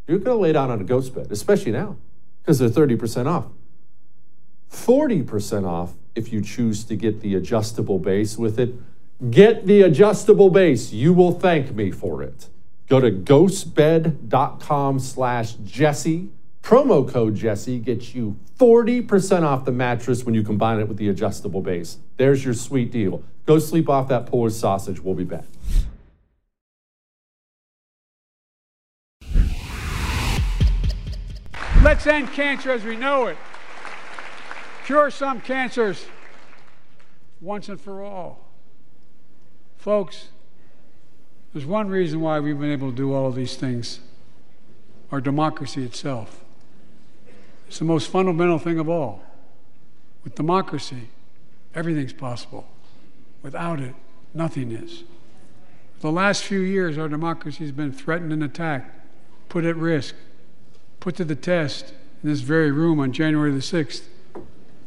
[0.08, 1.98] You're going to lay down on a GhostBed, especially now,
[2.42, 3.46] because they're 30% off.
[4.72, 8.74] 40% off if you choose to get the adjustable base with it.
[9.32, 10.92] Get the adjustable base.
[10.92, 12.50] You will thank me for it.
[12.88, 16.30] Go to ghostbed.com slash Jesse.
[16.62, 21.10] Promo code Jesse gets you 40% off the mattress when you combine it with the
[21.10, 21.98] adjustable base.
[22.18, 23.24] There's your sweet deal.
[23.46, 25.00] Go sleep off that Polish sausage.
[25.00, 25.46] We'll be back.
[31.82, 33.38] Let's end cancer as we know it.
[34.86, 36.06] Cure some cancers
[37.42, 38.47] once and for all.
[39.78, 40.30] Folks,
[41.54, 44.00] there's one reason why we've been able to do all of these things
[45.12, 46.44] our democracy itself.
[47.68, 49.24] It's the most fundamental thing of all.
[50.24, 51.10] With democracy,
[51.74, 52.68] everything's possible.
[53.42, 53.96] Without it,
[54.34, 55.04] nothing is.
[56.02, 58.94] The last few years, our democracy has been threatened and attacked,
[59.50, 60.16] put at risk,
[61.00, 64.04] put to the test in this very room on January the 6th.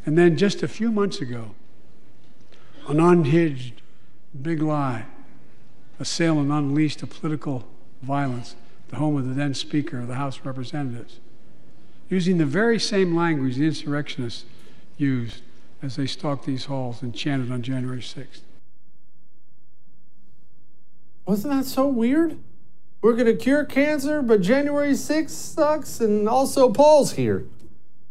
[0.05, 1.55] And then just a few months ago,
[2.89, 3.80] an unhinged
[4.41, 5.07] big lie,
[5.99, 7.67] assailed and unleashed a political
[8.03, 8.57] violence,
[8.89, 11.21] the home of the then Speaker of the House of Representatives,
[12.09, 14.45] using the very same language the insurrectionists
[14.97, 15.43] used
[15.83, 18.43] as they stalked these halls and chanted on January 6th.
[21.27, 22.39] Wasn't that so weird?
[23.03, 27.47] We're going to cure cancer, but January 6th sucks, and also Paul's here.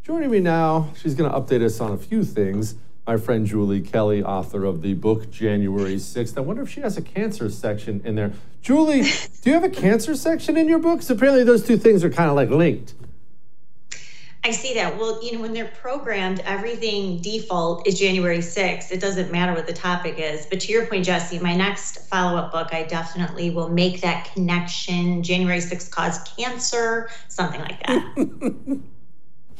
[0.03, 2.75] Joining me now, she's going to update us on a few things
[3.09, 6.37] my friend Julie Kelly, author of the book January 6th.
[6.37, 8.33] I wonder if she has a cancer section in there.
[8.61, 11.09] Julie, do you have a cancer section in your books?
[11.09, 12.93] Apparently, those two things are kind of like linked.
[14.43, 14.99] I see that.
[14.99, 18.91] Well, you know, when they're programmed, everything default is January 6th.
[18.91, 20.45] It doesn't matter what the topic is.
[20.45, 24.31] But to your point, Jesse, my next follow up book, I definitely will make that
[24.33, 25.23] connection.
[25.23, 28.81] January 6th caused cancer, something like that.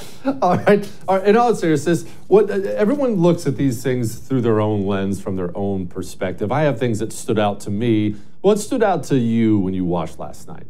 [0.42, 0.90] all right.
[1.08, 1.28] All right.
[1.28, 5.56] In all seriousness, what everyone looks at these things through their own lens, from their
[5.58, 6.52] own perspective.
[6.52, 8.16] I have things that stood out to me.
[8.42, 10.68] What stood out to you when you watched last night?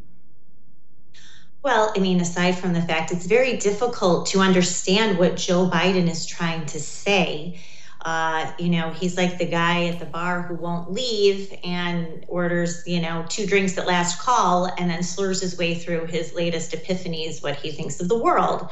[1.62, 6.10] Well, I mean, aside from the fact it's very difficult to understand what Joe Biden
[6.10, 7.60] is trying to say.
[8.06, 12.82] Uh, you know, he's like the guy at the bar who won't leave and orders,
[12.88, 16.72] you know, two drinks at last call and then slurs his way through his latest
[16.72, 18.70] epiphanies, what he thinks of the world.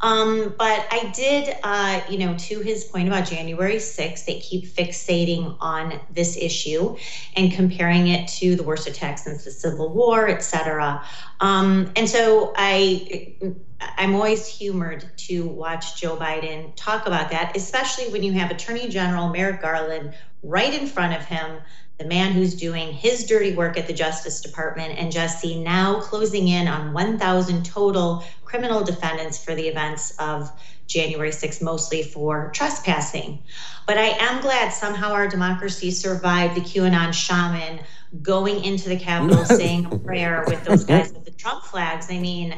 [0.00, 4.66] Um, but I did, uh, you know, to his point about January 6th, they keep
[4.66, 6.96] fixating on this issue
[7.34, 11.04] and comparing it to the worst attacks since the Civil War, et cetera.
[11.40, 13.36] Um, and so I,
[13.80, 18.88] I'm always humored to watch Joe Biden talk about that, especially when you have Attorney
[18.88, 21.58] General Merrick Garland right in front of him
[21.98, 26.46] the man who's doing his dirty work at the Justice Department, and Jesse now closing
[26.46, 30.50] in on 1,000 total criminal defendants for the events of
[30.86, 33.42] January 6th, mostly for trespassing.
[33.86, 37.80] But I am glad somehow our democracy survived the QAnon shaman
[38.22, 42.10] going into the Capitol saying a prayer with those guys with the Trump flags.
[42.10, 42.54] I mean,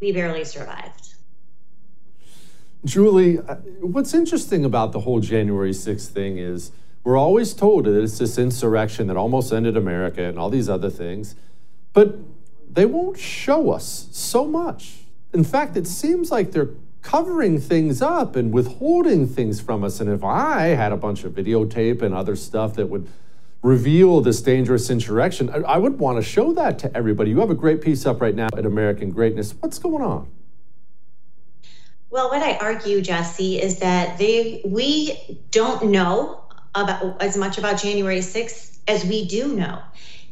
[0.00, 1.14] we barely survived.
[2.84, 6.72] Julie, uh, what's interesting about the whole January 6th thing is
[7.04, 10.90] we're always told that it's this insurrection that almost ended America and all these other
[10.90, 11.34] things,
[11.92, 12.16] but
[12.70, 14.98] they won't show us so much.
[15.32, 16.70] In fact, it seems like they're
[17.02, 20.00] covering things up and withholding things from us.
[20.00, 23.08] And if I had a bunch of videotape and other stuff that would
[23.62, 27.30] reveal this dangerous insurrection, I, would want to show that to everybody.
[27.30, 29.54] You have a great piece up right now at American Greatness.
[29.60, 30.30] What's going on?
[32.10, 36.42] Well, what I argue, Jesse, is that they we don't know
[36.74, 39.80] about as much about January 6th as we do know.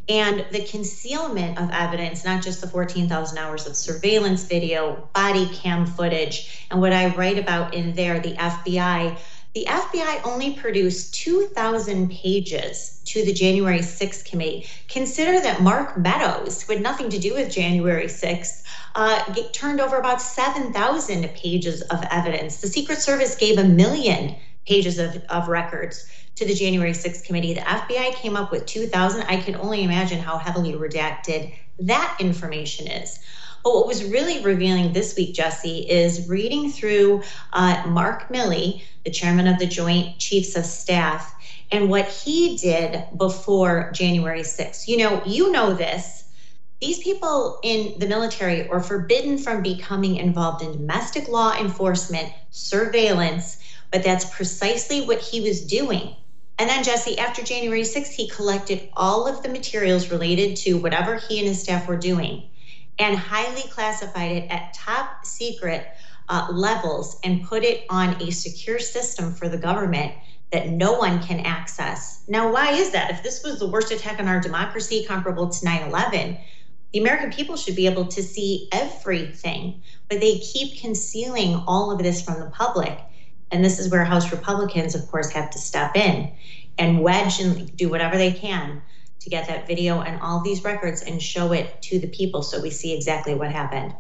[0.09, 5.85] And the concealment of evidence, not just the 14,000 hours of surveillance video, body cam
[5.85, 9.19] footage, and what I write about in there, the FBI,
[9.55, 14.67] the FBI only produced 2,000 pages to the January 6th committee.
[14.89, 18.63] Consider that Mark Meadows, who had nothing to do with January 6th,
[18.95, 22.63] uh, turned over about 7,000 pages of evidence.
[22.63, 26.07] The Secret Service gave a million pages of, of records
[26.39, 27.53] to the January 6th committee.
[27.55, 29.23] The FBI came up with 2,000.
[29.23, 33.19] I can only imagine how heavily redacted that information is.
[33.65, 39.11] But what was really revealing this week, Jesse, is reading through uh, Mark Milley, the
[39.11, 41.35] chairman of the Joint Chiefs of Staff,
[41.73, 44.87] and what he did before January 6th.
[44.87, 46.31] You know, you know this.
[46.81, 53.59] These people in the military are forbidden from becoming involved in domestic law enforcement, surveillance,
[53.91, 56.15] but that's precisely what he was doing
[56.59, 61.17] and then Jesse, after January 6th, he collected all of the materials related to whatever
[61.17, 62.49] he and his staff were doing
[62.99, 65.87] and highly classified it at top secret
[66.29, 70.13] uh, levels and put it on a secure system for the government
[70.51, 72.25] that no one can access.
[72.27, 73.11] Now, why is that?
[73.11, 76.39] If this was the worst attack on our democracy comparable to 9 11,
[76.93, 81.99] the American people should be able to see everything, but they keep concealing all of
[81.99, 82.99] this from the public.
[83.51, 86.33] And this is where House Republicans, of course, have to step in
[86.79, 88.83] and wedge and do whatever they can
[89.21, 92.61] to get that video and all these records and show it to the people so
[92.61, 93.95] we see exactly what happened.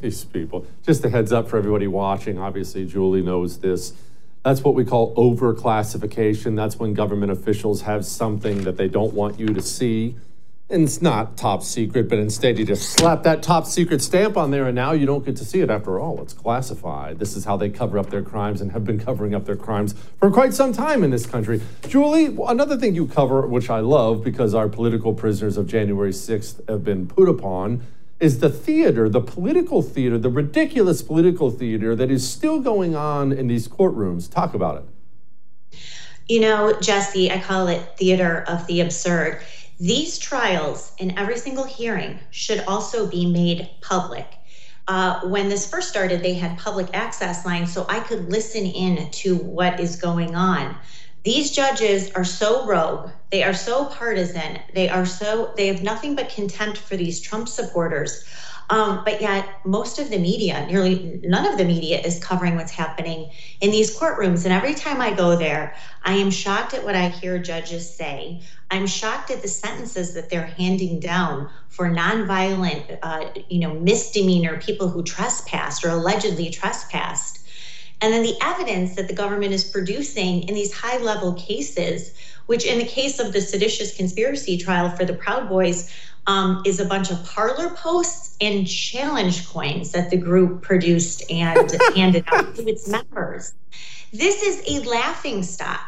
[0.00, 0.66] These people.
[0.82, 2.38] Just a heads up for everybody watching.
[2.38, 3.92] Obviously, Julie knows this.
[4.44, 6.56] That's what we call overclassification.
[6.56, 10.16] That's when government officials have something that they don't want you to see
[10.72, 14.50] and it's not top secret, but instead you just slap that top secret stamp on
[14.50, 16.20] there, and now you don't get to see it after all.
[16.22, 17.18] It's classified.
[17.18, 19.94] This is how they cover up their crimes and have been covering up their crimes
[20.18, 21.60] for quite some time in this country.
[21.86, 26.66] Julie, another thing you cover, which I love because our political prisoners of January 6th
[26.68, 27.82] have been put upon,
[28.18, 33.30] is the theater, the political theater, the ridiculous political theater that is still going on
[33.32, 34.30] in these courtrooms.
[34.30, 35.78] Talk about it.
[36.28, 39.42] You know, Jesse, I call it theater of the absurd
[39.82, 44.26] these trials in every single hearing should also be made public.
[44.86, 49.10] Uh, when this first started, they had public access lines so I could listen in
[49.10, 50.76] to what is going on.
[51.24, 56.14] These judges are so rogue, they are so partisan, they are so, they have nothing
[56.14, 58.24] but contempt for these Trump supporters.
[58.72, 62.72] Um, but yet, most of the media, nearly none of the media, is covering what's
[62.72, 63.30] happening
[63.60, 64.44] in these courtrooms.
[64.44, 68.40] And every time I go there, I am shocked at what I hear judges say.
[68.70, 74.58] I'm shocked at the sentences that they're handing down for nonviolent, uh, you know, misdemeanor
[74.58, 77.40] people who trespassed or allegedly trespassed.
[78.00, 82.14] And then the evidence that the government is producing in these high level cases,
[82.46, 85.94] which in the case of the seditious conspiracy trial for the Proud Boys,
[86.26, 91.70] um, is a bunch of Parler posts and challenge coins that the group produced and
[91.96, 93.54] handed out to its members.
[94.12, 95.80] This is a laughing stock,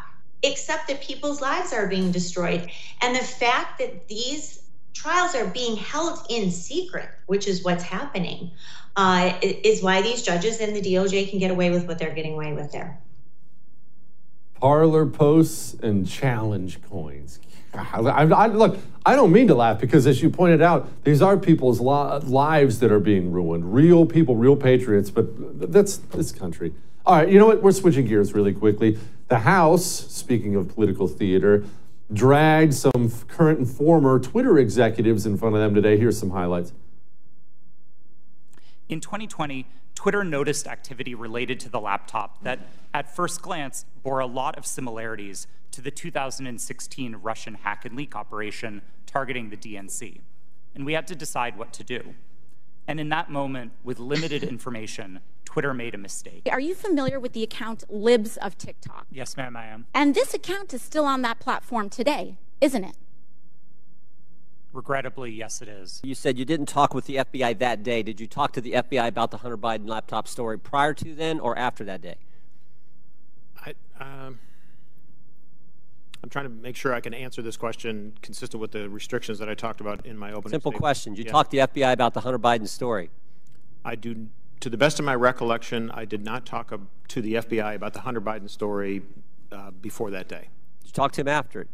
[0.42, 2.70] except that people's lives are being destroyed.
[3.00, 8.50] And the fact that these trials are being held in secret, which is what's happening,
[8.96, 12.35] uh, is why these judges and the DOJ can get away with what they're getting
[12.35, 13.00] away with there.
[14.60, 17.40] Parler posts and challenge coins.
[17.75, 21.37] I, I, look, I don't mean to laugh because, as you pointed out, these are
[21.37, 23.75] people's li- lives that are being ruined.
[23.75, 26.75] Real people, real patriots, but that's this country.
[27.06, 27.62] All right, you know what?
[27.62, 28.98] We're switching gears really quickly.
[29.29, 31.64] The House, speaking of political theater,
[32.12, 35.98] dragged some current and former Twitter executives in front of them today.
[35.98, 36.72] Here's some highlights.
[38.88, 42.60] In 2020, Twitter noticed activity related to the laptop that,
[42.92, 48.14] at first glance, bore a lot of similarities to the 2016 Russian hack and leak
[48.14, 50.20] operation targeting the DNC.
[50.75, 52.14] And we had to decide what to do.
[52.87, 56.48] And in that moment, with limited information, Twitter made a mistake.
[56.50, 59.06] Are you familiar with the account Libs of TikTok?
[59.10, 59.87] Yes, ma'am, I am.
[59.92, 62.96] And this account is still on that platform today, isn't it?
[64.72, 66.00] Regrettably, yes, it is.
[66.04, 68.02] You said you didn't talk with the FBI that day.
[68.02, 71.40] Did you talk to the FBI about the Hunter Biden laptop story prior to then
[71.40, 72.16] or after that day?
[73.64, 74.38] I, um,
[76.25, 79.50] I'm trying to make sure I can answer this question consistent with the restrictions that
[79.50, 80.81] I talked about in my opening Simple statement.
[80.81, 81.14] question.
[81.16, 81.31] You Yeah.
[81.31, 83.10] talked to the FBI about the Hunter Biden story.
[83.85, 84.29] I do,
[84.60, 86.72] to the best of my recollection, I did not talk
[87.08, 89.02] to the FBI about the Hunter Biden story
[89.52, 90.48] uh, before that day.
[90.81, 91.68] Did you talk to him after it?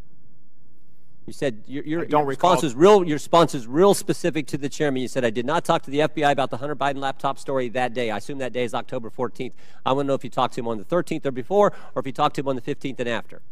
[1.26, 3.04] You said your, your, your response was real.
[3.04, 5.00] Your response is real specific to the chairman.
[5.00, 7.68] You said I did not talk to the FBI about the Hunter Biden laptop story
[7.68, 8.10] that day.
[8.10, 9.52] I assume that day is October 14th.
[9.86, 12.00] I want to know if you talked to him on the 13th or before, or
[12.00, 13.42] if you talked to him on the 15th and after.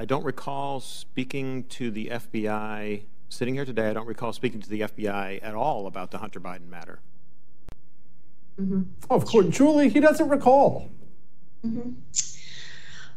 [0.00, 4.68] I don't recall speaking to the FBI, sitting here today, I don't recall speaking to
[4.70, 7.00] the FBI at all about the Hunter Biden matter.
[8.58, 10.88] Oh, of course, Julie, he doesn't recall.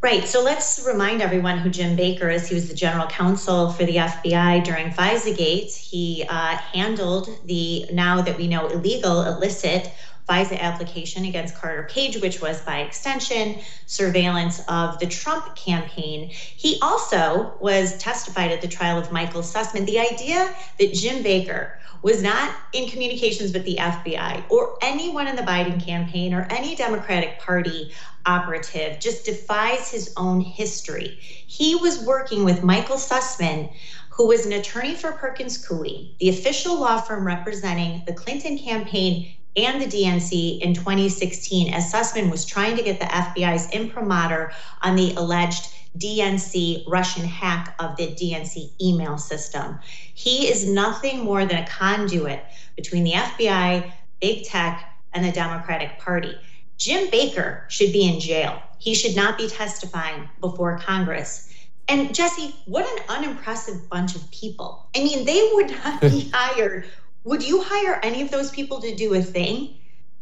[0.01, 0.25] Right.
[0.25, 2.49] So let's remind everyone who Jim Baker is.
[2.49, 5.71] He was the general counsel for the FBI during FISA Gate.
[5.71, 9.89] He uh, handled the now that we know illegal, illicit
[10.27, 16.29] FISA application against Carter Page, which was by extension surveillance of the Trump campaign.
[16.29, 19.85] He also was testified at the trial of Michael Sussmann.
[19.85, 25.35] The idea that Jim Baker was not in communications with the FBI or anyone in
[25.35, 27.87] the Biden campaign or any Democratic Party
[28.25, 31.17] operative just defies his own history.
[31.19, 33.67] He was working with Michael Sussmann,
[34.09, 39.17] who was an attorney for Perkins Coie, the official law firm representing the Clinton campaign
[39.55, 44.51] and the DNC in 2016, as Sussmann was trying to get the FBI's imprimatur
[44.81, 49.79] on the alleged DNC Russian hack of the DNC email system.
[50.13, 52.43] He is nothing more than a conduit
[52.75, 56.35] between the FBI, big tech, and the Democratic Party.
[56.77, 58.59] Jim Baker should be in jail.
[58.79, 61.53] He should not be testifying before Congress.
[61.87, 64.89] And Jesse, what an unimpressive bunch of people.
[64.95, 66.85] I mean, they would not be hired.
[67.23, 69.75] Would you hire any of those people to do a thing?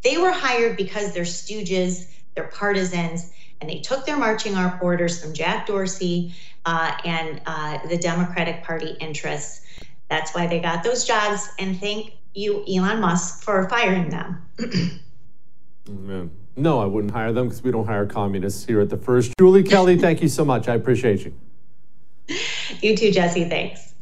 [0.03, 5.33] They were hired because they're stooges, they're partisans, and they took their marching orders from
[5.33, 6.33] Jack Dorsey
[6.65, 9.65] uh, and uh, the Democratic Party interests.
[10.09, 11.47] That's why they got those jobs.
[11.59, 14.41] And thank you, Elon Musk, for firing them.
[16.57, 19.33] No, I wouldn't hire them because we don't hire communists here at the first.
[19.39, 20.67] Julie Kelly, thank you so much.
[20.67, 21.33] I appreciate you.
[22.81, 23.49] You too, Jesse.
[23.49, 23.93] Thanks.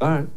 [0.00, 0.28] All right.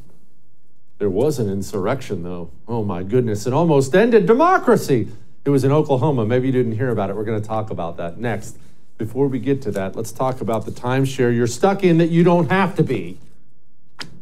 [0.97, 2.51] There was an insurrection, though.
[2.67, 3.45] Oh, my goodness.
[3.45, 5.09] It almost ended democracy.
[5.45, 6.25] It was in Oklahoma.
[6.25, 7.15] Maybe you didn't hear about it.
[7.15, 8.57] We're going to talk about that next.
[8.97, 12.23] Before we get to that, let's talk about the timeshare you're stuck in that you
[12.23, 13.19] don't have to be.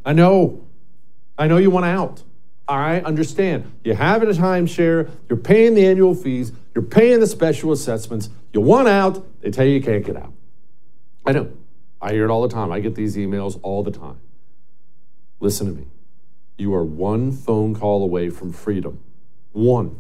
[0.05, 0.65] I know.
[1.37, 2.23] I know you want out.
[2.67, 3.71] I understand.
[3.83, 8.61] You have a timeshare, you're paying the annual fees, you're paying the special assessments, you
[8.61, 10.33] want out, they tell you you can't get out.
[11.25, 11.51] I know.
[12.01, 12.71] I hear it all the time.
[12.71, 14.19] I get these emails all the time.
[15.39, 15.87] Listen to me.
[16.57, 18.99] You are one phone call away from freedom.
[19.51, 19.99] One.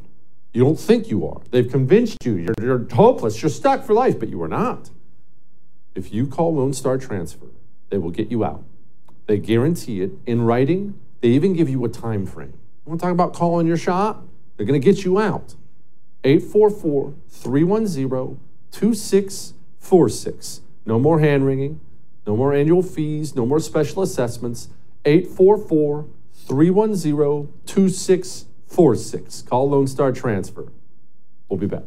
[0.53, 1.41] You don't think you are.
[1.51, 2.35] They've convinced you.
[2.35, 3.41] You're, you're hopeless.
[3.41, 4.89] You're stuck for life, but you are not.
[5.95, 7.47] If you call Lone Star Transfer,
[7.89, 8.63] they will get you out.
[9.27, 10.99] They guarantee it in writing.
[11.21, 12.53] They even give you a time frame.
[12.85, 14.23] You want to talk about calling your shot?
[14.55, 15.55] They're going to get you out.
[16.23, 18.39] 844 310
[18.71, 20.61] 2646.
[20.85, 21.79] No more hand wringing.
[22.25, 23.35] No more annual fees.
[23.35, 24.69] No more special assessments.
[25.03, 26.05] 844
[26.47, 29.41] 310 2646.
[29.43, 30.71] Call Lone Star Transfer.
[31.49, 31.83] We'll be back.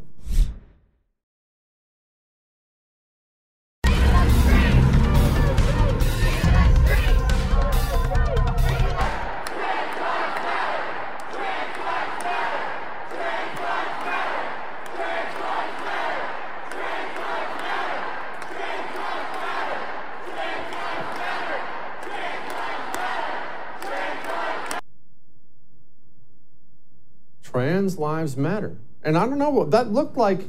[27.59, 28.77] Trans lives matter.
[29.03, 30.43] And I don't know what that looked like.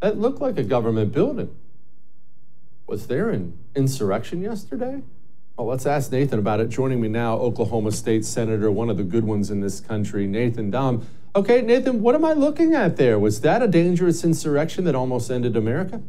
[0.00, 1.54] That looked like a government building.
[2.88, 5.02] Was there an insurrection yesterday?
[5.56, 6.70] Well, let's ask Nathan about it.
[6.70, 10.72] Joining me now, Oklahoma State Senator, one of the good ones in this country, Nathan
[10.72, 11.04] Dahm.
[11.36, 13.16] Okay, Nathan, what am I looking at there?
[13.16, 16.02] Was that a dangerous insurrection that almost ended America?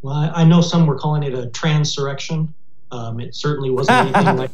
[0.00, 2.54] Well, I know some were calling it a transurrection.
[2.90, 4.50] Um, it certainly wasn't anything like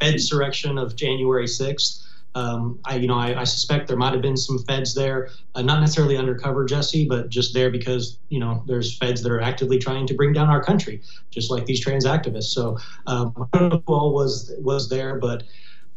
[0.00, 2.05] Fedsurrection of January 6th.
[2.36, 5.62] Um, I, you know, I, I, suspect there might have been some feds there, uh,
[5.62, 9.78] not necessarily undercover, Jesse, but just there because you know there's feds that are actively
[9.78, 12.52] trying to bring down our country, just like these trans activists.
[12.52, 12.76] So
[13.06, 15.44] um, I don't know who all was was there, but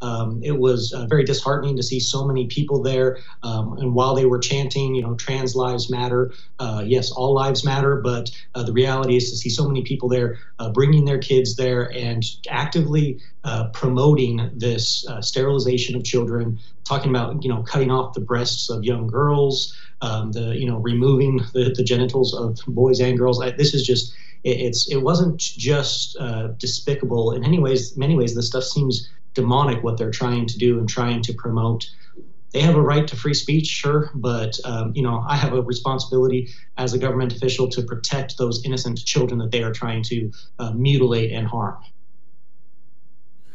[0.01, 3.17] um, it was uh, very disheartening to see so many people there.
[3.43, 7.63] Um, and while they were chanting, you know, trans lives matter, uh, yes, all lives
[7.65, 11.17] matter, but uh, the reality is to see so many people there uh, bringing their
[11.17, 17.61] kids there and actively uh, promoting this uh, sterilization of children, talking about, you know,
[17.63, 22.33] cutting off the breasts of young girls, um, the, you know, removing the, the genitals
[22.33, 23.41] of boys and girls.
[23.41, 26.17] I, this is just, it, it's, it wasn't just
[26.57, 27.97] despicable in any ways.
[27.97, 29.09] Many ways, this stuff seems
[29.39, 31.89] demonic what they're trying to do and trying to promote.
[32.51, 35.61] They have a right to free speech, sure, but um, you know I have a
[35.61, 40.31] responsibility as a government official to protect those innocent children that they are trying to
[40.57, 41.77] uh, mutilate and harm.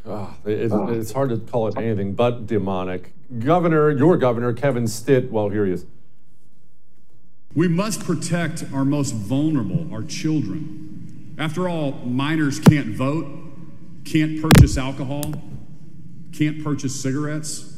[0.07, 3.13] Oh, it, it's hard to call it anything but demonic.
[3.39, 5.87] Governor, your governor, Kevin Stitt, well, here he is.
[7.55, 11.35] We must protect our most vulnerable, our children.
[11.39, 13.27] After all, minors can't vote,
[14.05, 15.33] can't purchase alcohol,
[16.37, 17.71] can't purchase cigarettes,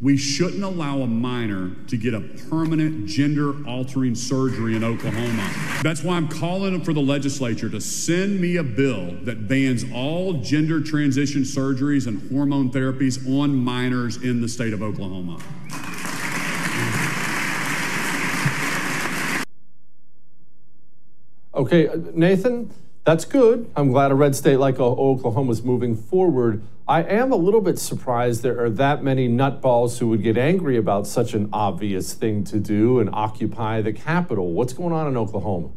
[0.00, 5.50] we shouldn't allow a minor to get a permanent gender altering surgery in Oklahoma.
[5.82, 10.34] That's why I'm calling for the legislature to send me a bill that bans all
[10.34, 15.38] gender transition surgeries and hormone therapies on minors in the state of Oklahoma.
[21.54, 22.70] Okay, uh, Nathan,
[23.04, 23.70] that's good.
[23.76, 26.62] I'm glad a red state like uh, Oklahoma is moving forward.
[26.88, 30.76] I am a little bit surprised there are that many nutballs who would get angry
[30.76, 34.52] about such an obvious thing to do and occupy the Capitol.
[34.52, 35.70] What's going on in Oklahoma?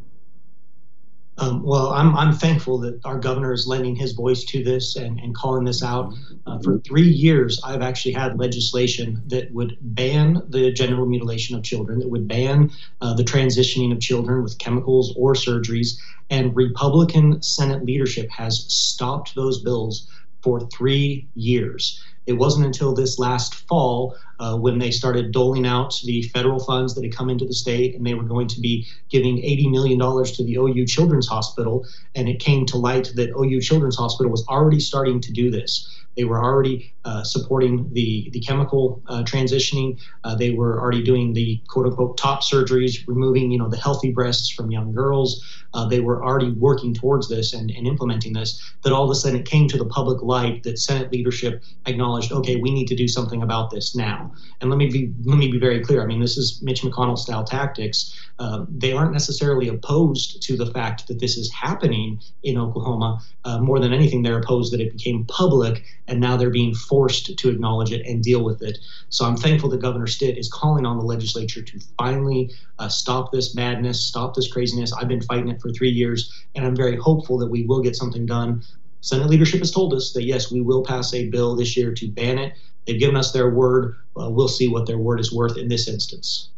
[1.40, 5.20] Um, well, I'm, I'm thankful that our governor is lending his voice to this and,
[5.20, 6.14] and calling this out.
[6.48, 11.64] Uh, for three years, I've actually had legislation that would ban the genital mutilation of
[11.64, 12.72] children, that would ban
[13.02, 16.00] uh, the transitioning of children with chemicals or surgeries.
[16.30, 20.10] And Republican Senate leadership has stopped those bills
[20.42, 22.02] for three years.
[22.26, 26.94] It wasn't until this last fall uh, when they started doling out the federal funds
[26.96, 30.00] that had come into the state and they were going to be giving $80 million
[30.00, 31.86] to the OU Children's Hospital.
[32.16, 35.94] And it came to light that OU Children's Hospital was already starting to do this.
[36.18, 39.99] They were already uh, supporting the, the chemical uh, transitioning.
[40.24, 44.11] Uh, they were already doing the quote unquote top surgeries, removing you know the healthy
[44.11, 45.45] breasts from young girls.
[45.74, 48.74] Uh, they were already working towards this and, and implementing this.
[48.82, 52.32] That all of a sudden it came to the public light that Senate leadership acknowledged,
[52.32, 54.34] okay, we need to do something about this now.
[54.59, 56.01] And let me be let me be very clear.
[56.01, 58.13] I mean, this is Mitch McConnell style tactics.
[58.40, 63.20] Um, they aren't necessarily opposed to the fact that this is happening in Oklahoma.
[63.44, 67.38] Uh, more than anything, they're opposed that it became public and now they're being forced
[67.38, 68.78] to acknowledge it and deal with it.
[69.10, 73.32] So I'm thankful that Governor Stitt is calling on the legislature to finally uh, stop
[73.32, 74.94] this madness, stop this craziness.
[74.94, 77.96] I've been fighting it for three years, and I'm very hopeful that we will get
[77.96, 78.64] something done.
[79.02, 82.08] Senate leadership has told us that yes, we will pass a bill this year to
[82.10, 82.54] ban it.
[82.86, 83.96] They've given us their word.
[84.20, 86.50] Uh, we'll see what their word is worth in this instance.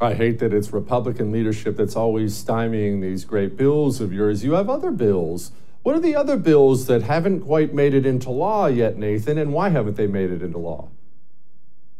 [0.00, 4.44] I hate that it's Republican leadership that's always stymieing these great bills of yours.
[4.44, 5.52] You have other bills
[5.86, 9.52] what are the other bills that haven't quite made it into law yet, Nathan, and
[9.52, 10.88] why haven't they made it into law?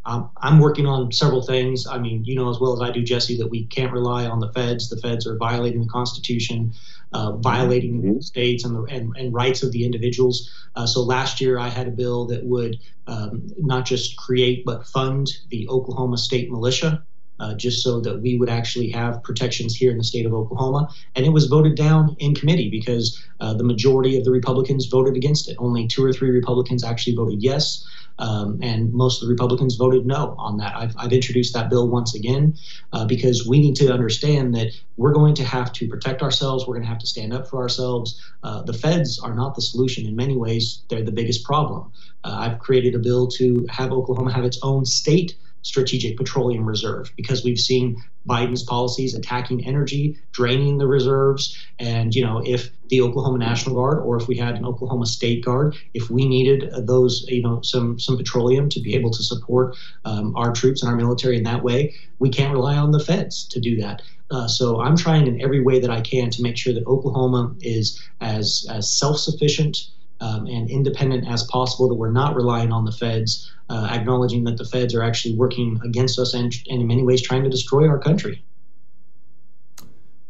[0.05, 1.87] Um, I'm working on several things.
[1.87, 4.41] I mean, you know as well as I do, Jesse, that we can't rely on
[4.41, 4.89] the feds.
[4.89, 6.73] The feds are violating the Constitution,
[7.13, 8.21] uh, violating mm-hmm.
[8.23, 10.51] states and, the, and, and, rights of the individuals.
[10.75, 14.85] Uh, so last year, I had a bill that would um, not just create but
[14.85, 17.05] fund the Oklahoma State Militia
[17.41, 20.89] uh, just so that we would actually have protections here in the state of Oklahoma.
[21.15, 25.17] And it was voted down in committee because uh, the majority of the Republicans voted
[25.17, 25.57] against it.
[25.59, 27.87] Only two or three Republicans actually voted yes.
[28.19, 30.75] Um, and most of the Republicans voted no on that.
[30.75, 32.57] I've, I've introduced that bill once again
[32.95, 36.67] uh, because we need to understand that we're going to have to protect ourselves.
[36.67, 38.19] We're going to have to stand up for ourselves.
[38.43, 40.07] Uh, the feds are not the solution.
[40.07, 41.93] In many ways, they're the biggest problem.
[42.25, 47.13] Uh, I've created a bill to have Oklahoma have its own state strategic petroleum reserve
[47.17, 47.97] because we've seen
[48.29, 51.59] Biden's policies attacking energy, draining the reserves.
[51.81, 55.45] And, you know, if the Oklahoma National Guard or if we had an Oklahoma State
[55.45, 59.77] Guard, if we needed those, you know, some, some petroleum to be able to support
[60.05, 63.45] um, our troops and our military in that way, we can't rely on the feds
[63.49, 64.03] to do that.
[64.31, 67.57] Uh, so I'm trying in every way that I can to make sure that Oklahoma
[67.61, 69.79] is as, as self sufficient
[70.21, 74.57] um, and independent as possible, that we're not relying on the feds, uh, acknowledging that
[74.57, 77.89] the feds are actually working against us and, and in many ways trying to destroy
[77.89, 78.43] our country.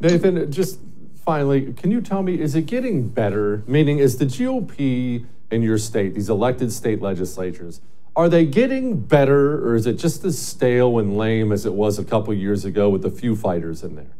[0.00, 0.78] Nathan, just
[1.24, 3.62] finally, can you tell me, is it getting better?
[3.66, 7.80] Meaning, is the GOP in your state, these elected state legislatures,
[8.14, 11.98] are they getting better or is it just as stale and lame as it was
[11.98, 14.16] a couple years ago with a few fighters in there?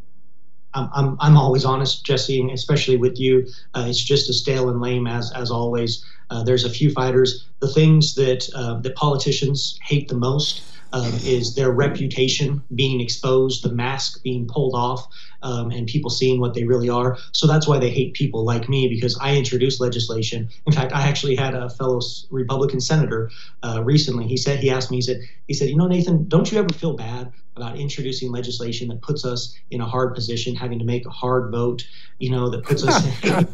[0.95, 3.47] I'm, I'm always honest, Jesse, and especially with you.
[3.75, 6.05] Uh, it's just as stale and lame as as always.
[6.31, 7.47] Uh, there's a few fighters.
[7.61, 13.63] The things that uh, that politicians hate the most um, is their reputation being exposed,
[13.63, 15.07] the mask being pulled off,
[15.43, 17.19] um, and people seeing what they really are.
[17.33, 20.49] So that's why they hate people like me because I introduced legislation.
[20.67, 23.31] In fact, I actually had a fellow Republican senator
[23.63, 24.27] uh, recently.
[24.27, 24.99] He said he asked me.
[24.99, 28.89] He said he said, you know, Nathan, don't you ever feel bad about introducing legislation
[28.89, 31.87] that puts us in a hard position, having to make a hard vote,
[32.19, 33.47] you know, that puts us in.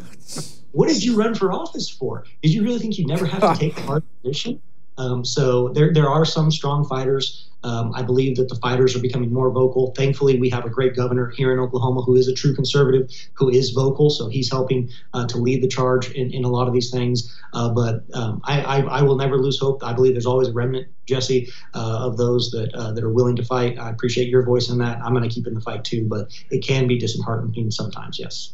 [0.71, 2.25] what did you run for office for?
[2.41, 4.61] Did you really think you'd never have to take a hard position?
[4.97, 7.49] Um, so there, there are some strong fighters.
[7.63, 9.93] Um, I believe that the fighters are becoming more vocal.
[9.95, 13.49] Thankfully, we have a great governor here in Oklahoma who is a true conservative, who
[13.49, 14.09] is vocal.
[14.09, 17.39] So he's helping uh, to lead the charge in, in a lot of these things.
[17.53, 19.81] Uh, but um, I, I, I, will never lose hope.
[19.81, 23.37] I believe there's always a remnant, Jesse, uh, of those that uh, that are willing
[23.37, 23.79] to fight.
[23.79, 24.99] I appreciate your voice in that.
[24.99, 28.19] I'm going to keep in the fight too, but it can be disheartening sometimes.
[28.19, 28.53] Yes.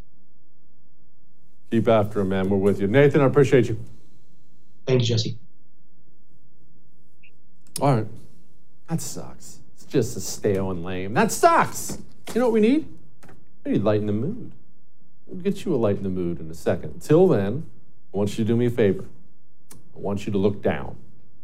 [1.71, 2.49] Keep after him, man.
[2.49, 3.21] We're with you, Nathan.
[3.21, 3.79] I appreciate you.
[4.85, 5.37] Thank you, Jesse.
[7.81, 8.07] All right.
[8.89, 9.59] That sucks.
[9.75, 11.13] It's just a stale and lame.
[11.13, 11.97] That sucks.
[12.33, 12.87] You know what we need?
[13.63, 14.51] We need lighten the mood.
[15.27, 16.91] We'll get you a light in the mood in a second.
[16.95, 17.65] Until then,
[18.13, 19.05] I want you to do me a favor.
[19.95, 20.95] I want you to look down.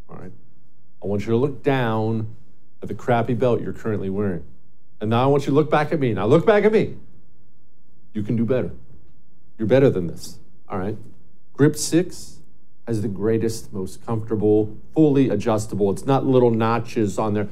[0.09, 0.31] All right.
[1.03, 2.35] I want you to look down
[2.81, 4.43] at the crappy belt you're currently wearing.
[4.99, 6.13] And now I want you to look back at me.
[6.13, 6.95] Now look back at me.
[8.13, 8.71] You can do better.
[9.57, 10.39] You're better than this.
[10.67, 10.97] All right.
[11.53, 12.34] Grip six
[12.87, 15.91] has the greatest, most comfortable, fully adjustable.
[15.91, 17.47] It's not little notches on there.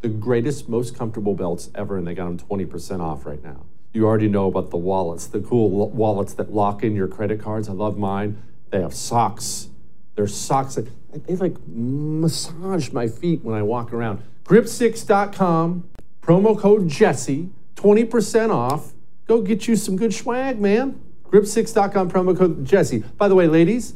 [0.00, 3.64] The greatest, most comfortable belts ever, and they got them 20% off right now.
[3.92, 7.68] You already know about the wallets, the cool wallets that lock in your credit cards.
[7.68, 8.42] I love mine.
[8.70, 9.68] They have socks.
[10.16, 10.88] They're socks that
[11.26, 14.22] they like massage my feet when I walk around.
[14.44, 15.88] Grip6.com,
[16.22, 18.92] promo code Jesse, 20% off.
[19.26, 21.00] Go get you some good swag, man.
[21.30, 22.98] Grip6.com, promo code Jesse.
[23.18, 23.94] By the way, ladies,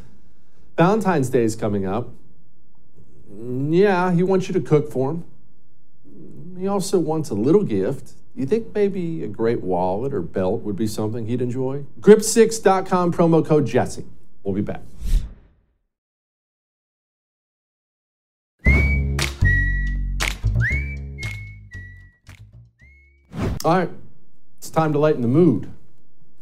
[0.76, 2.10] Valentine's Day is coming up.
[3.30, 5.24] Yeah, he wants you to cook for him.
[6.58, 8.12] He also wants a little gift.
[8.34, 11.84] You think maybe a great wallet or belt would be something he'd enjoy?
[12.00, 14.04] Grip6.com promo code Jesse.
[14.42, 14.82] We'll be back.
[23.64, 23.90] All right,
[24.58, 25.70] it's time to lighten the mood.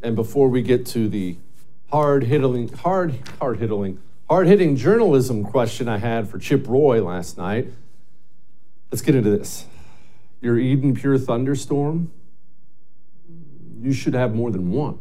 [0.03, 1.37] And before we get to the
[1.91, 3.99] hard hitting, hard, hard hitting,
[4.29, 7.68] hard hitting journalism question I had for Chip Roy last night.
[8.91, 9.66] Let's get into this.
[10.41, 12.11] Your Eden Pure thunderstorm,
[13.81, 14.99] you should have more than one.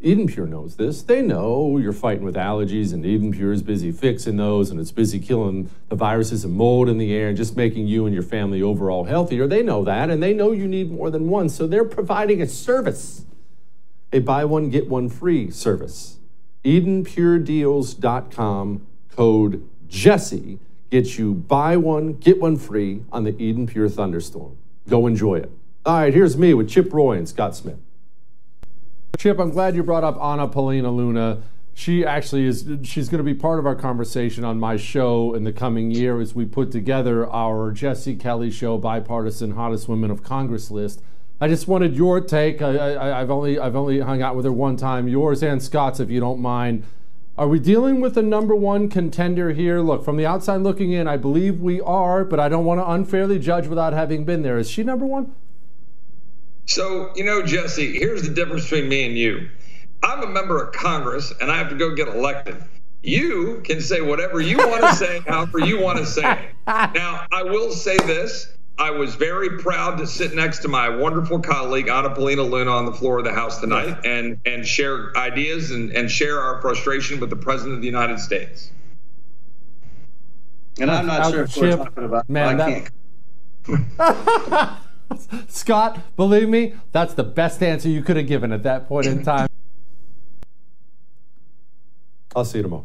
[0.00, 1.02] Eden Pure knows this.
[1.02, 4.92] They know you're fighting with allergies, and Eden Pure is busy fixing those, and it's
[4.92, 8.22] busy killing the viruses and mold in the air and just making you and your
[8.22, 9.46] family overall healthier.
[9.46, 11.48] They know that, and they know you need more than one.
[11.48, 13.24] So they're providing a service
[14.14, 16.18] a buy one, get one free service.
[16.64, 20.58] EdenPureDeals.com code Jesse
[20.90, 24.56] gets you buy one, get one free on the Eden Pure Thunderstorm.
[24.88, 25.50] Go enjoy it.
[25.86, 27.78] All right, here's me with Chip Roy and Scott Smith.
[29.18, 31.42] Chip, I'm glad you brought up Anna Paulina Luna.
[31.74, 35.44] She actually is, she's going to be part of our conversation on my show in
[35.44, 40.22] the coming year as we put together our Jesse Kelly Show Bipartisan Hottest Women of
[40.22, 41.02] Congress list.
[41.40, 42.62] I just wanted your take.
[42.62, 45.08] I, have only I've only hung out with her one time.
[45.08, 46.84] Yours and Scott's, if you don't mind.
[47.36, 49.80] Are we dealing with a number one contender here?
[49.80, 52.88] Look, from the outside looking in, I believe we are, but I don't want to
[52.88, 54.56] unfairly judge without having been there.
[54.56, 55.34] Is she number one?
[56.66, 59.48] So, you know, Jesse, here's the difference between me and you.
[60.04, 62.62] I'm a member of Congress and I have to go get elected.
[63.02, 66.50] You can say whatever you want to say, however you want to say it.
[66.66, 71.38] Now, I will say this I was very proud to sit next to my wonderful
[71.38, 75.70] colleague Anna Paulina Luna on the floor of the House tonight and and share ideas
[75.70, 78.72] and, and share our frustration with the President of the United States.
[80.80, 82.28] And I'm not sure if we're talking about.
[82.28, 82.90] Man, that,
[85.48, 89.22] Scott, believe me, that's the best answer you could have given at that point in
[89.22, 89.48] time.
[92.34, 92.84] I'll see you tomorrow.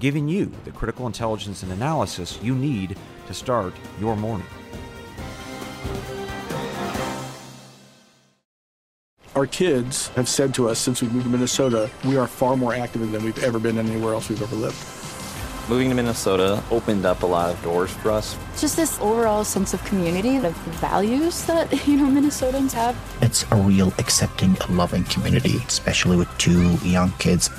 [0.00, 4.46] giving you the critical intelligence and analysis you need to start your morning.
[9.34, 12.74] Our kids have said to us since we moved to Minnesota, we are far more
[12.74, 14.76] active than we've ever been anywhere else we've ever lived.
[15.68, 18.38] Moving to Minnesota opened up a lot of doors for us.
[18.56, 22.96] Just this overall sense of community, the values that, you know, Minnesotans have.
[23.20, 27.50] It's a real accepting, loving community, especially with two young kids.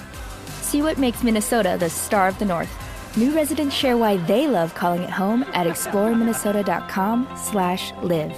[0.67, 2.69] See what makes Minnesota the star of the North.
[3.15, 8.33] New residents share why they love calling it home at exploreminnesota.com slash live.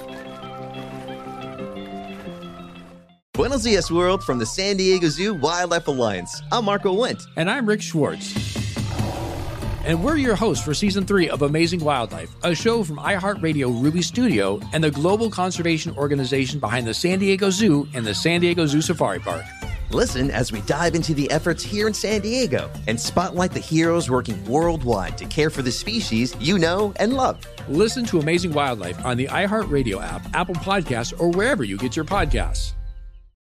[3.33, 6.39] Buenos dias, world, from the San Diego Zoo Wildlife Alliance.
[6.51, 7.25] I'm Marco Wendt.
[7.35, 8.35] And I'm Rick Schwartz.
[9.85, 14.03] And we're your hosts for season three of Amazing Wildlife, a show from iHeartRadio Ruby
[14.03, 18.67] Studio and the global conservation organization behind the San Diego Zoo and the San Diego
[18.67, 19.45] Zoo Safari Park.
[19.91, 24.09] Listen as we dive into the efforts here in San Diego and spotlight the heroes
[24.09, 27.39] working worldwide to care for the species you know and love.
[27.67, 32.05] Listen to Amazing Wildlife on the iHeartRadio app, Apple Podcasts, or wherever you get your
[32.05, 32.73] podcasts.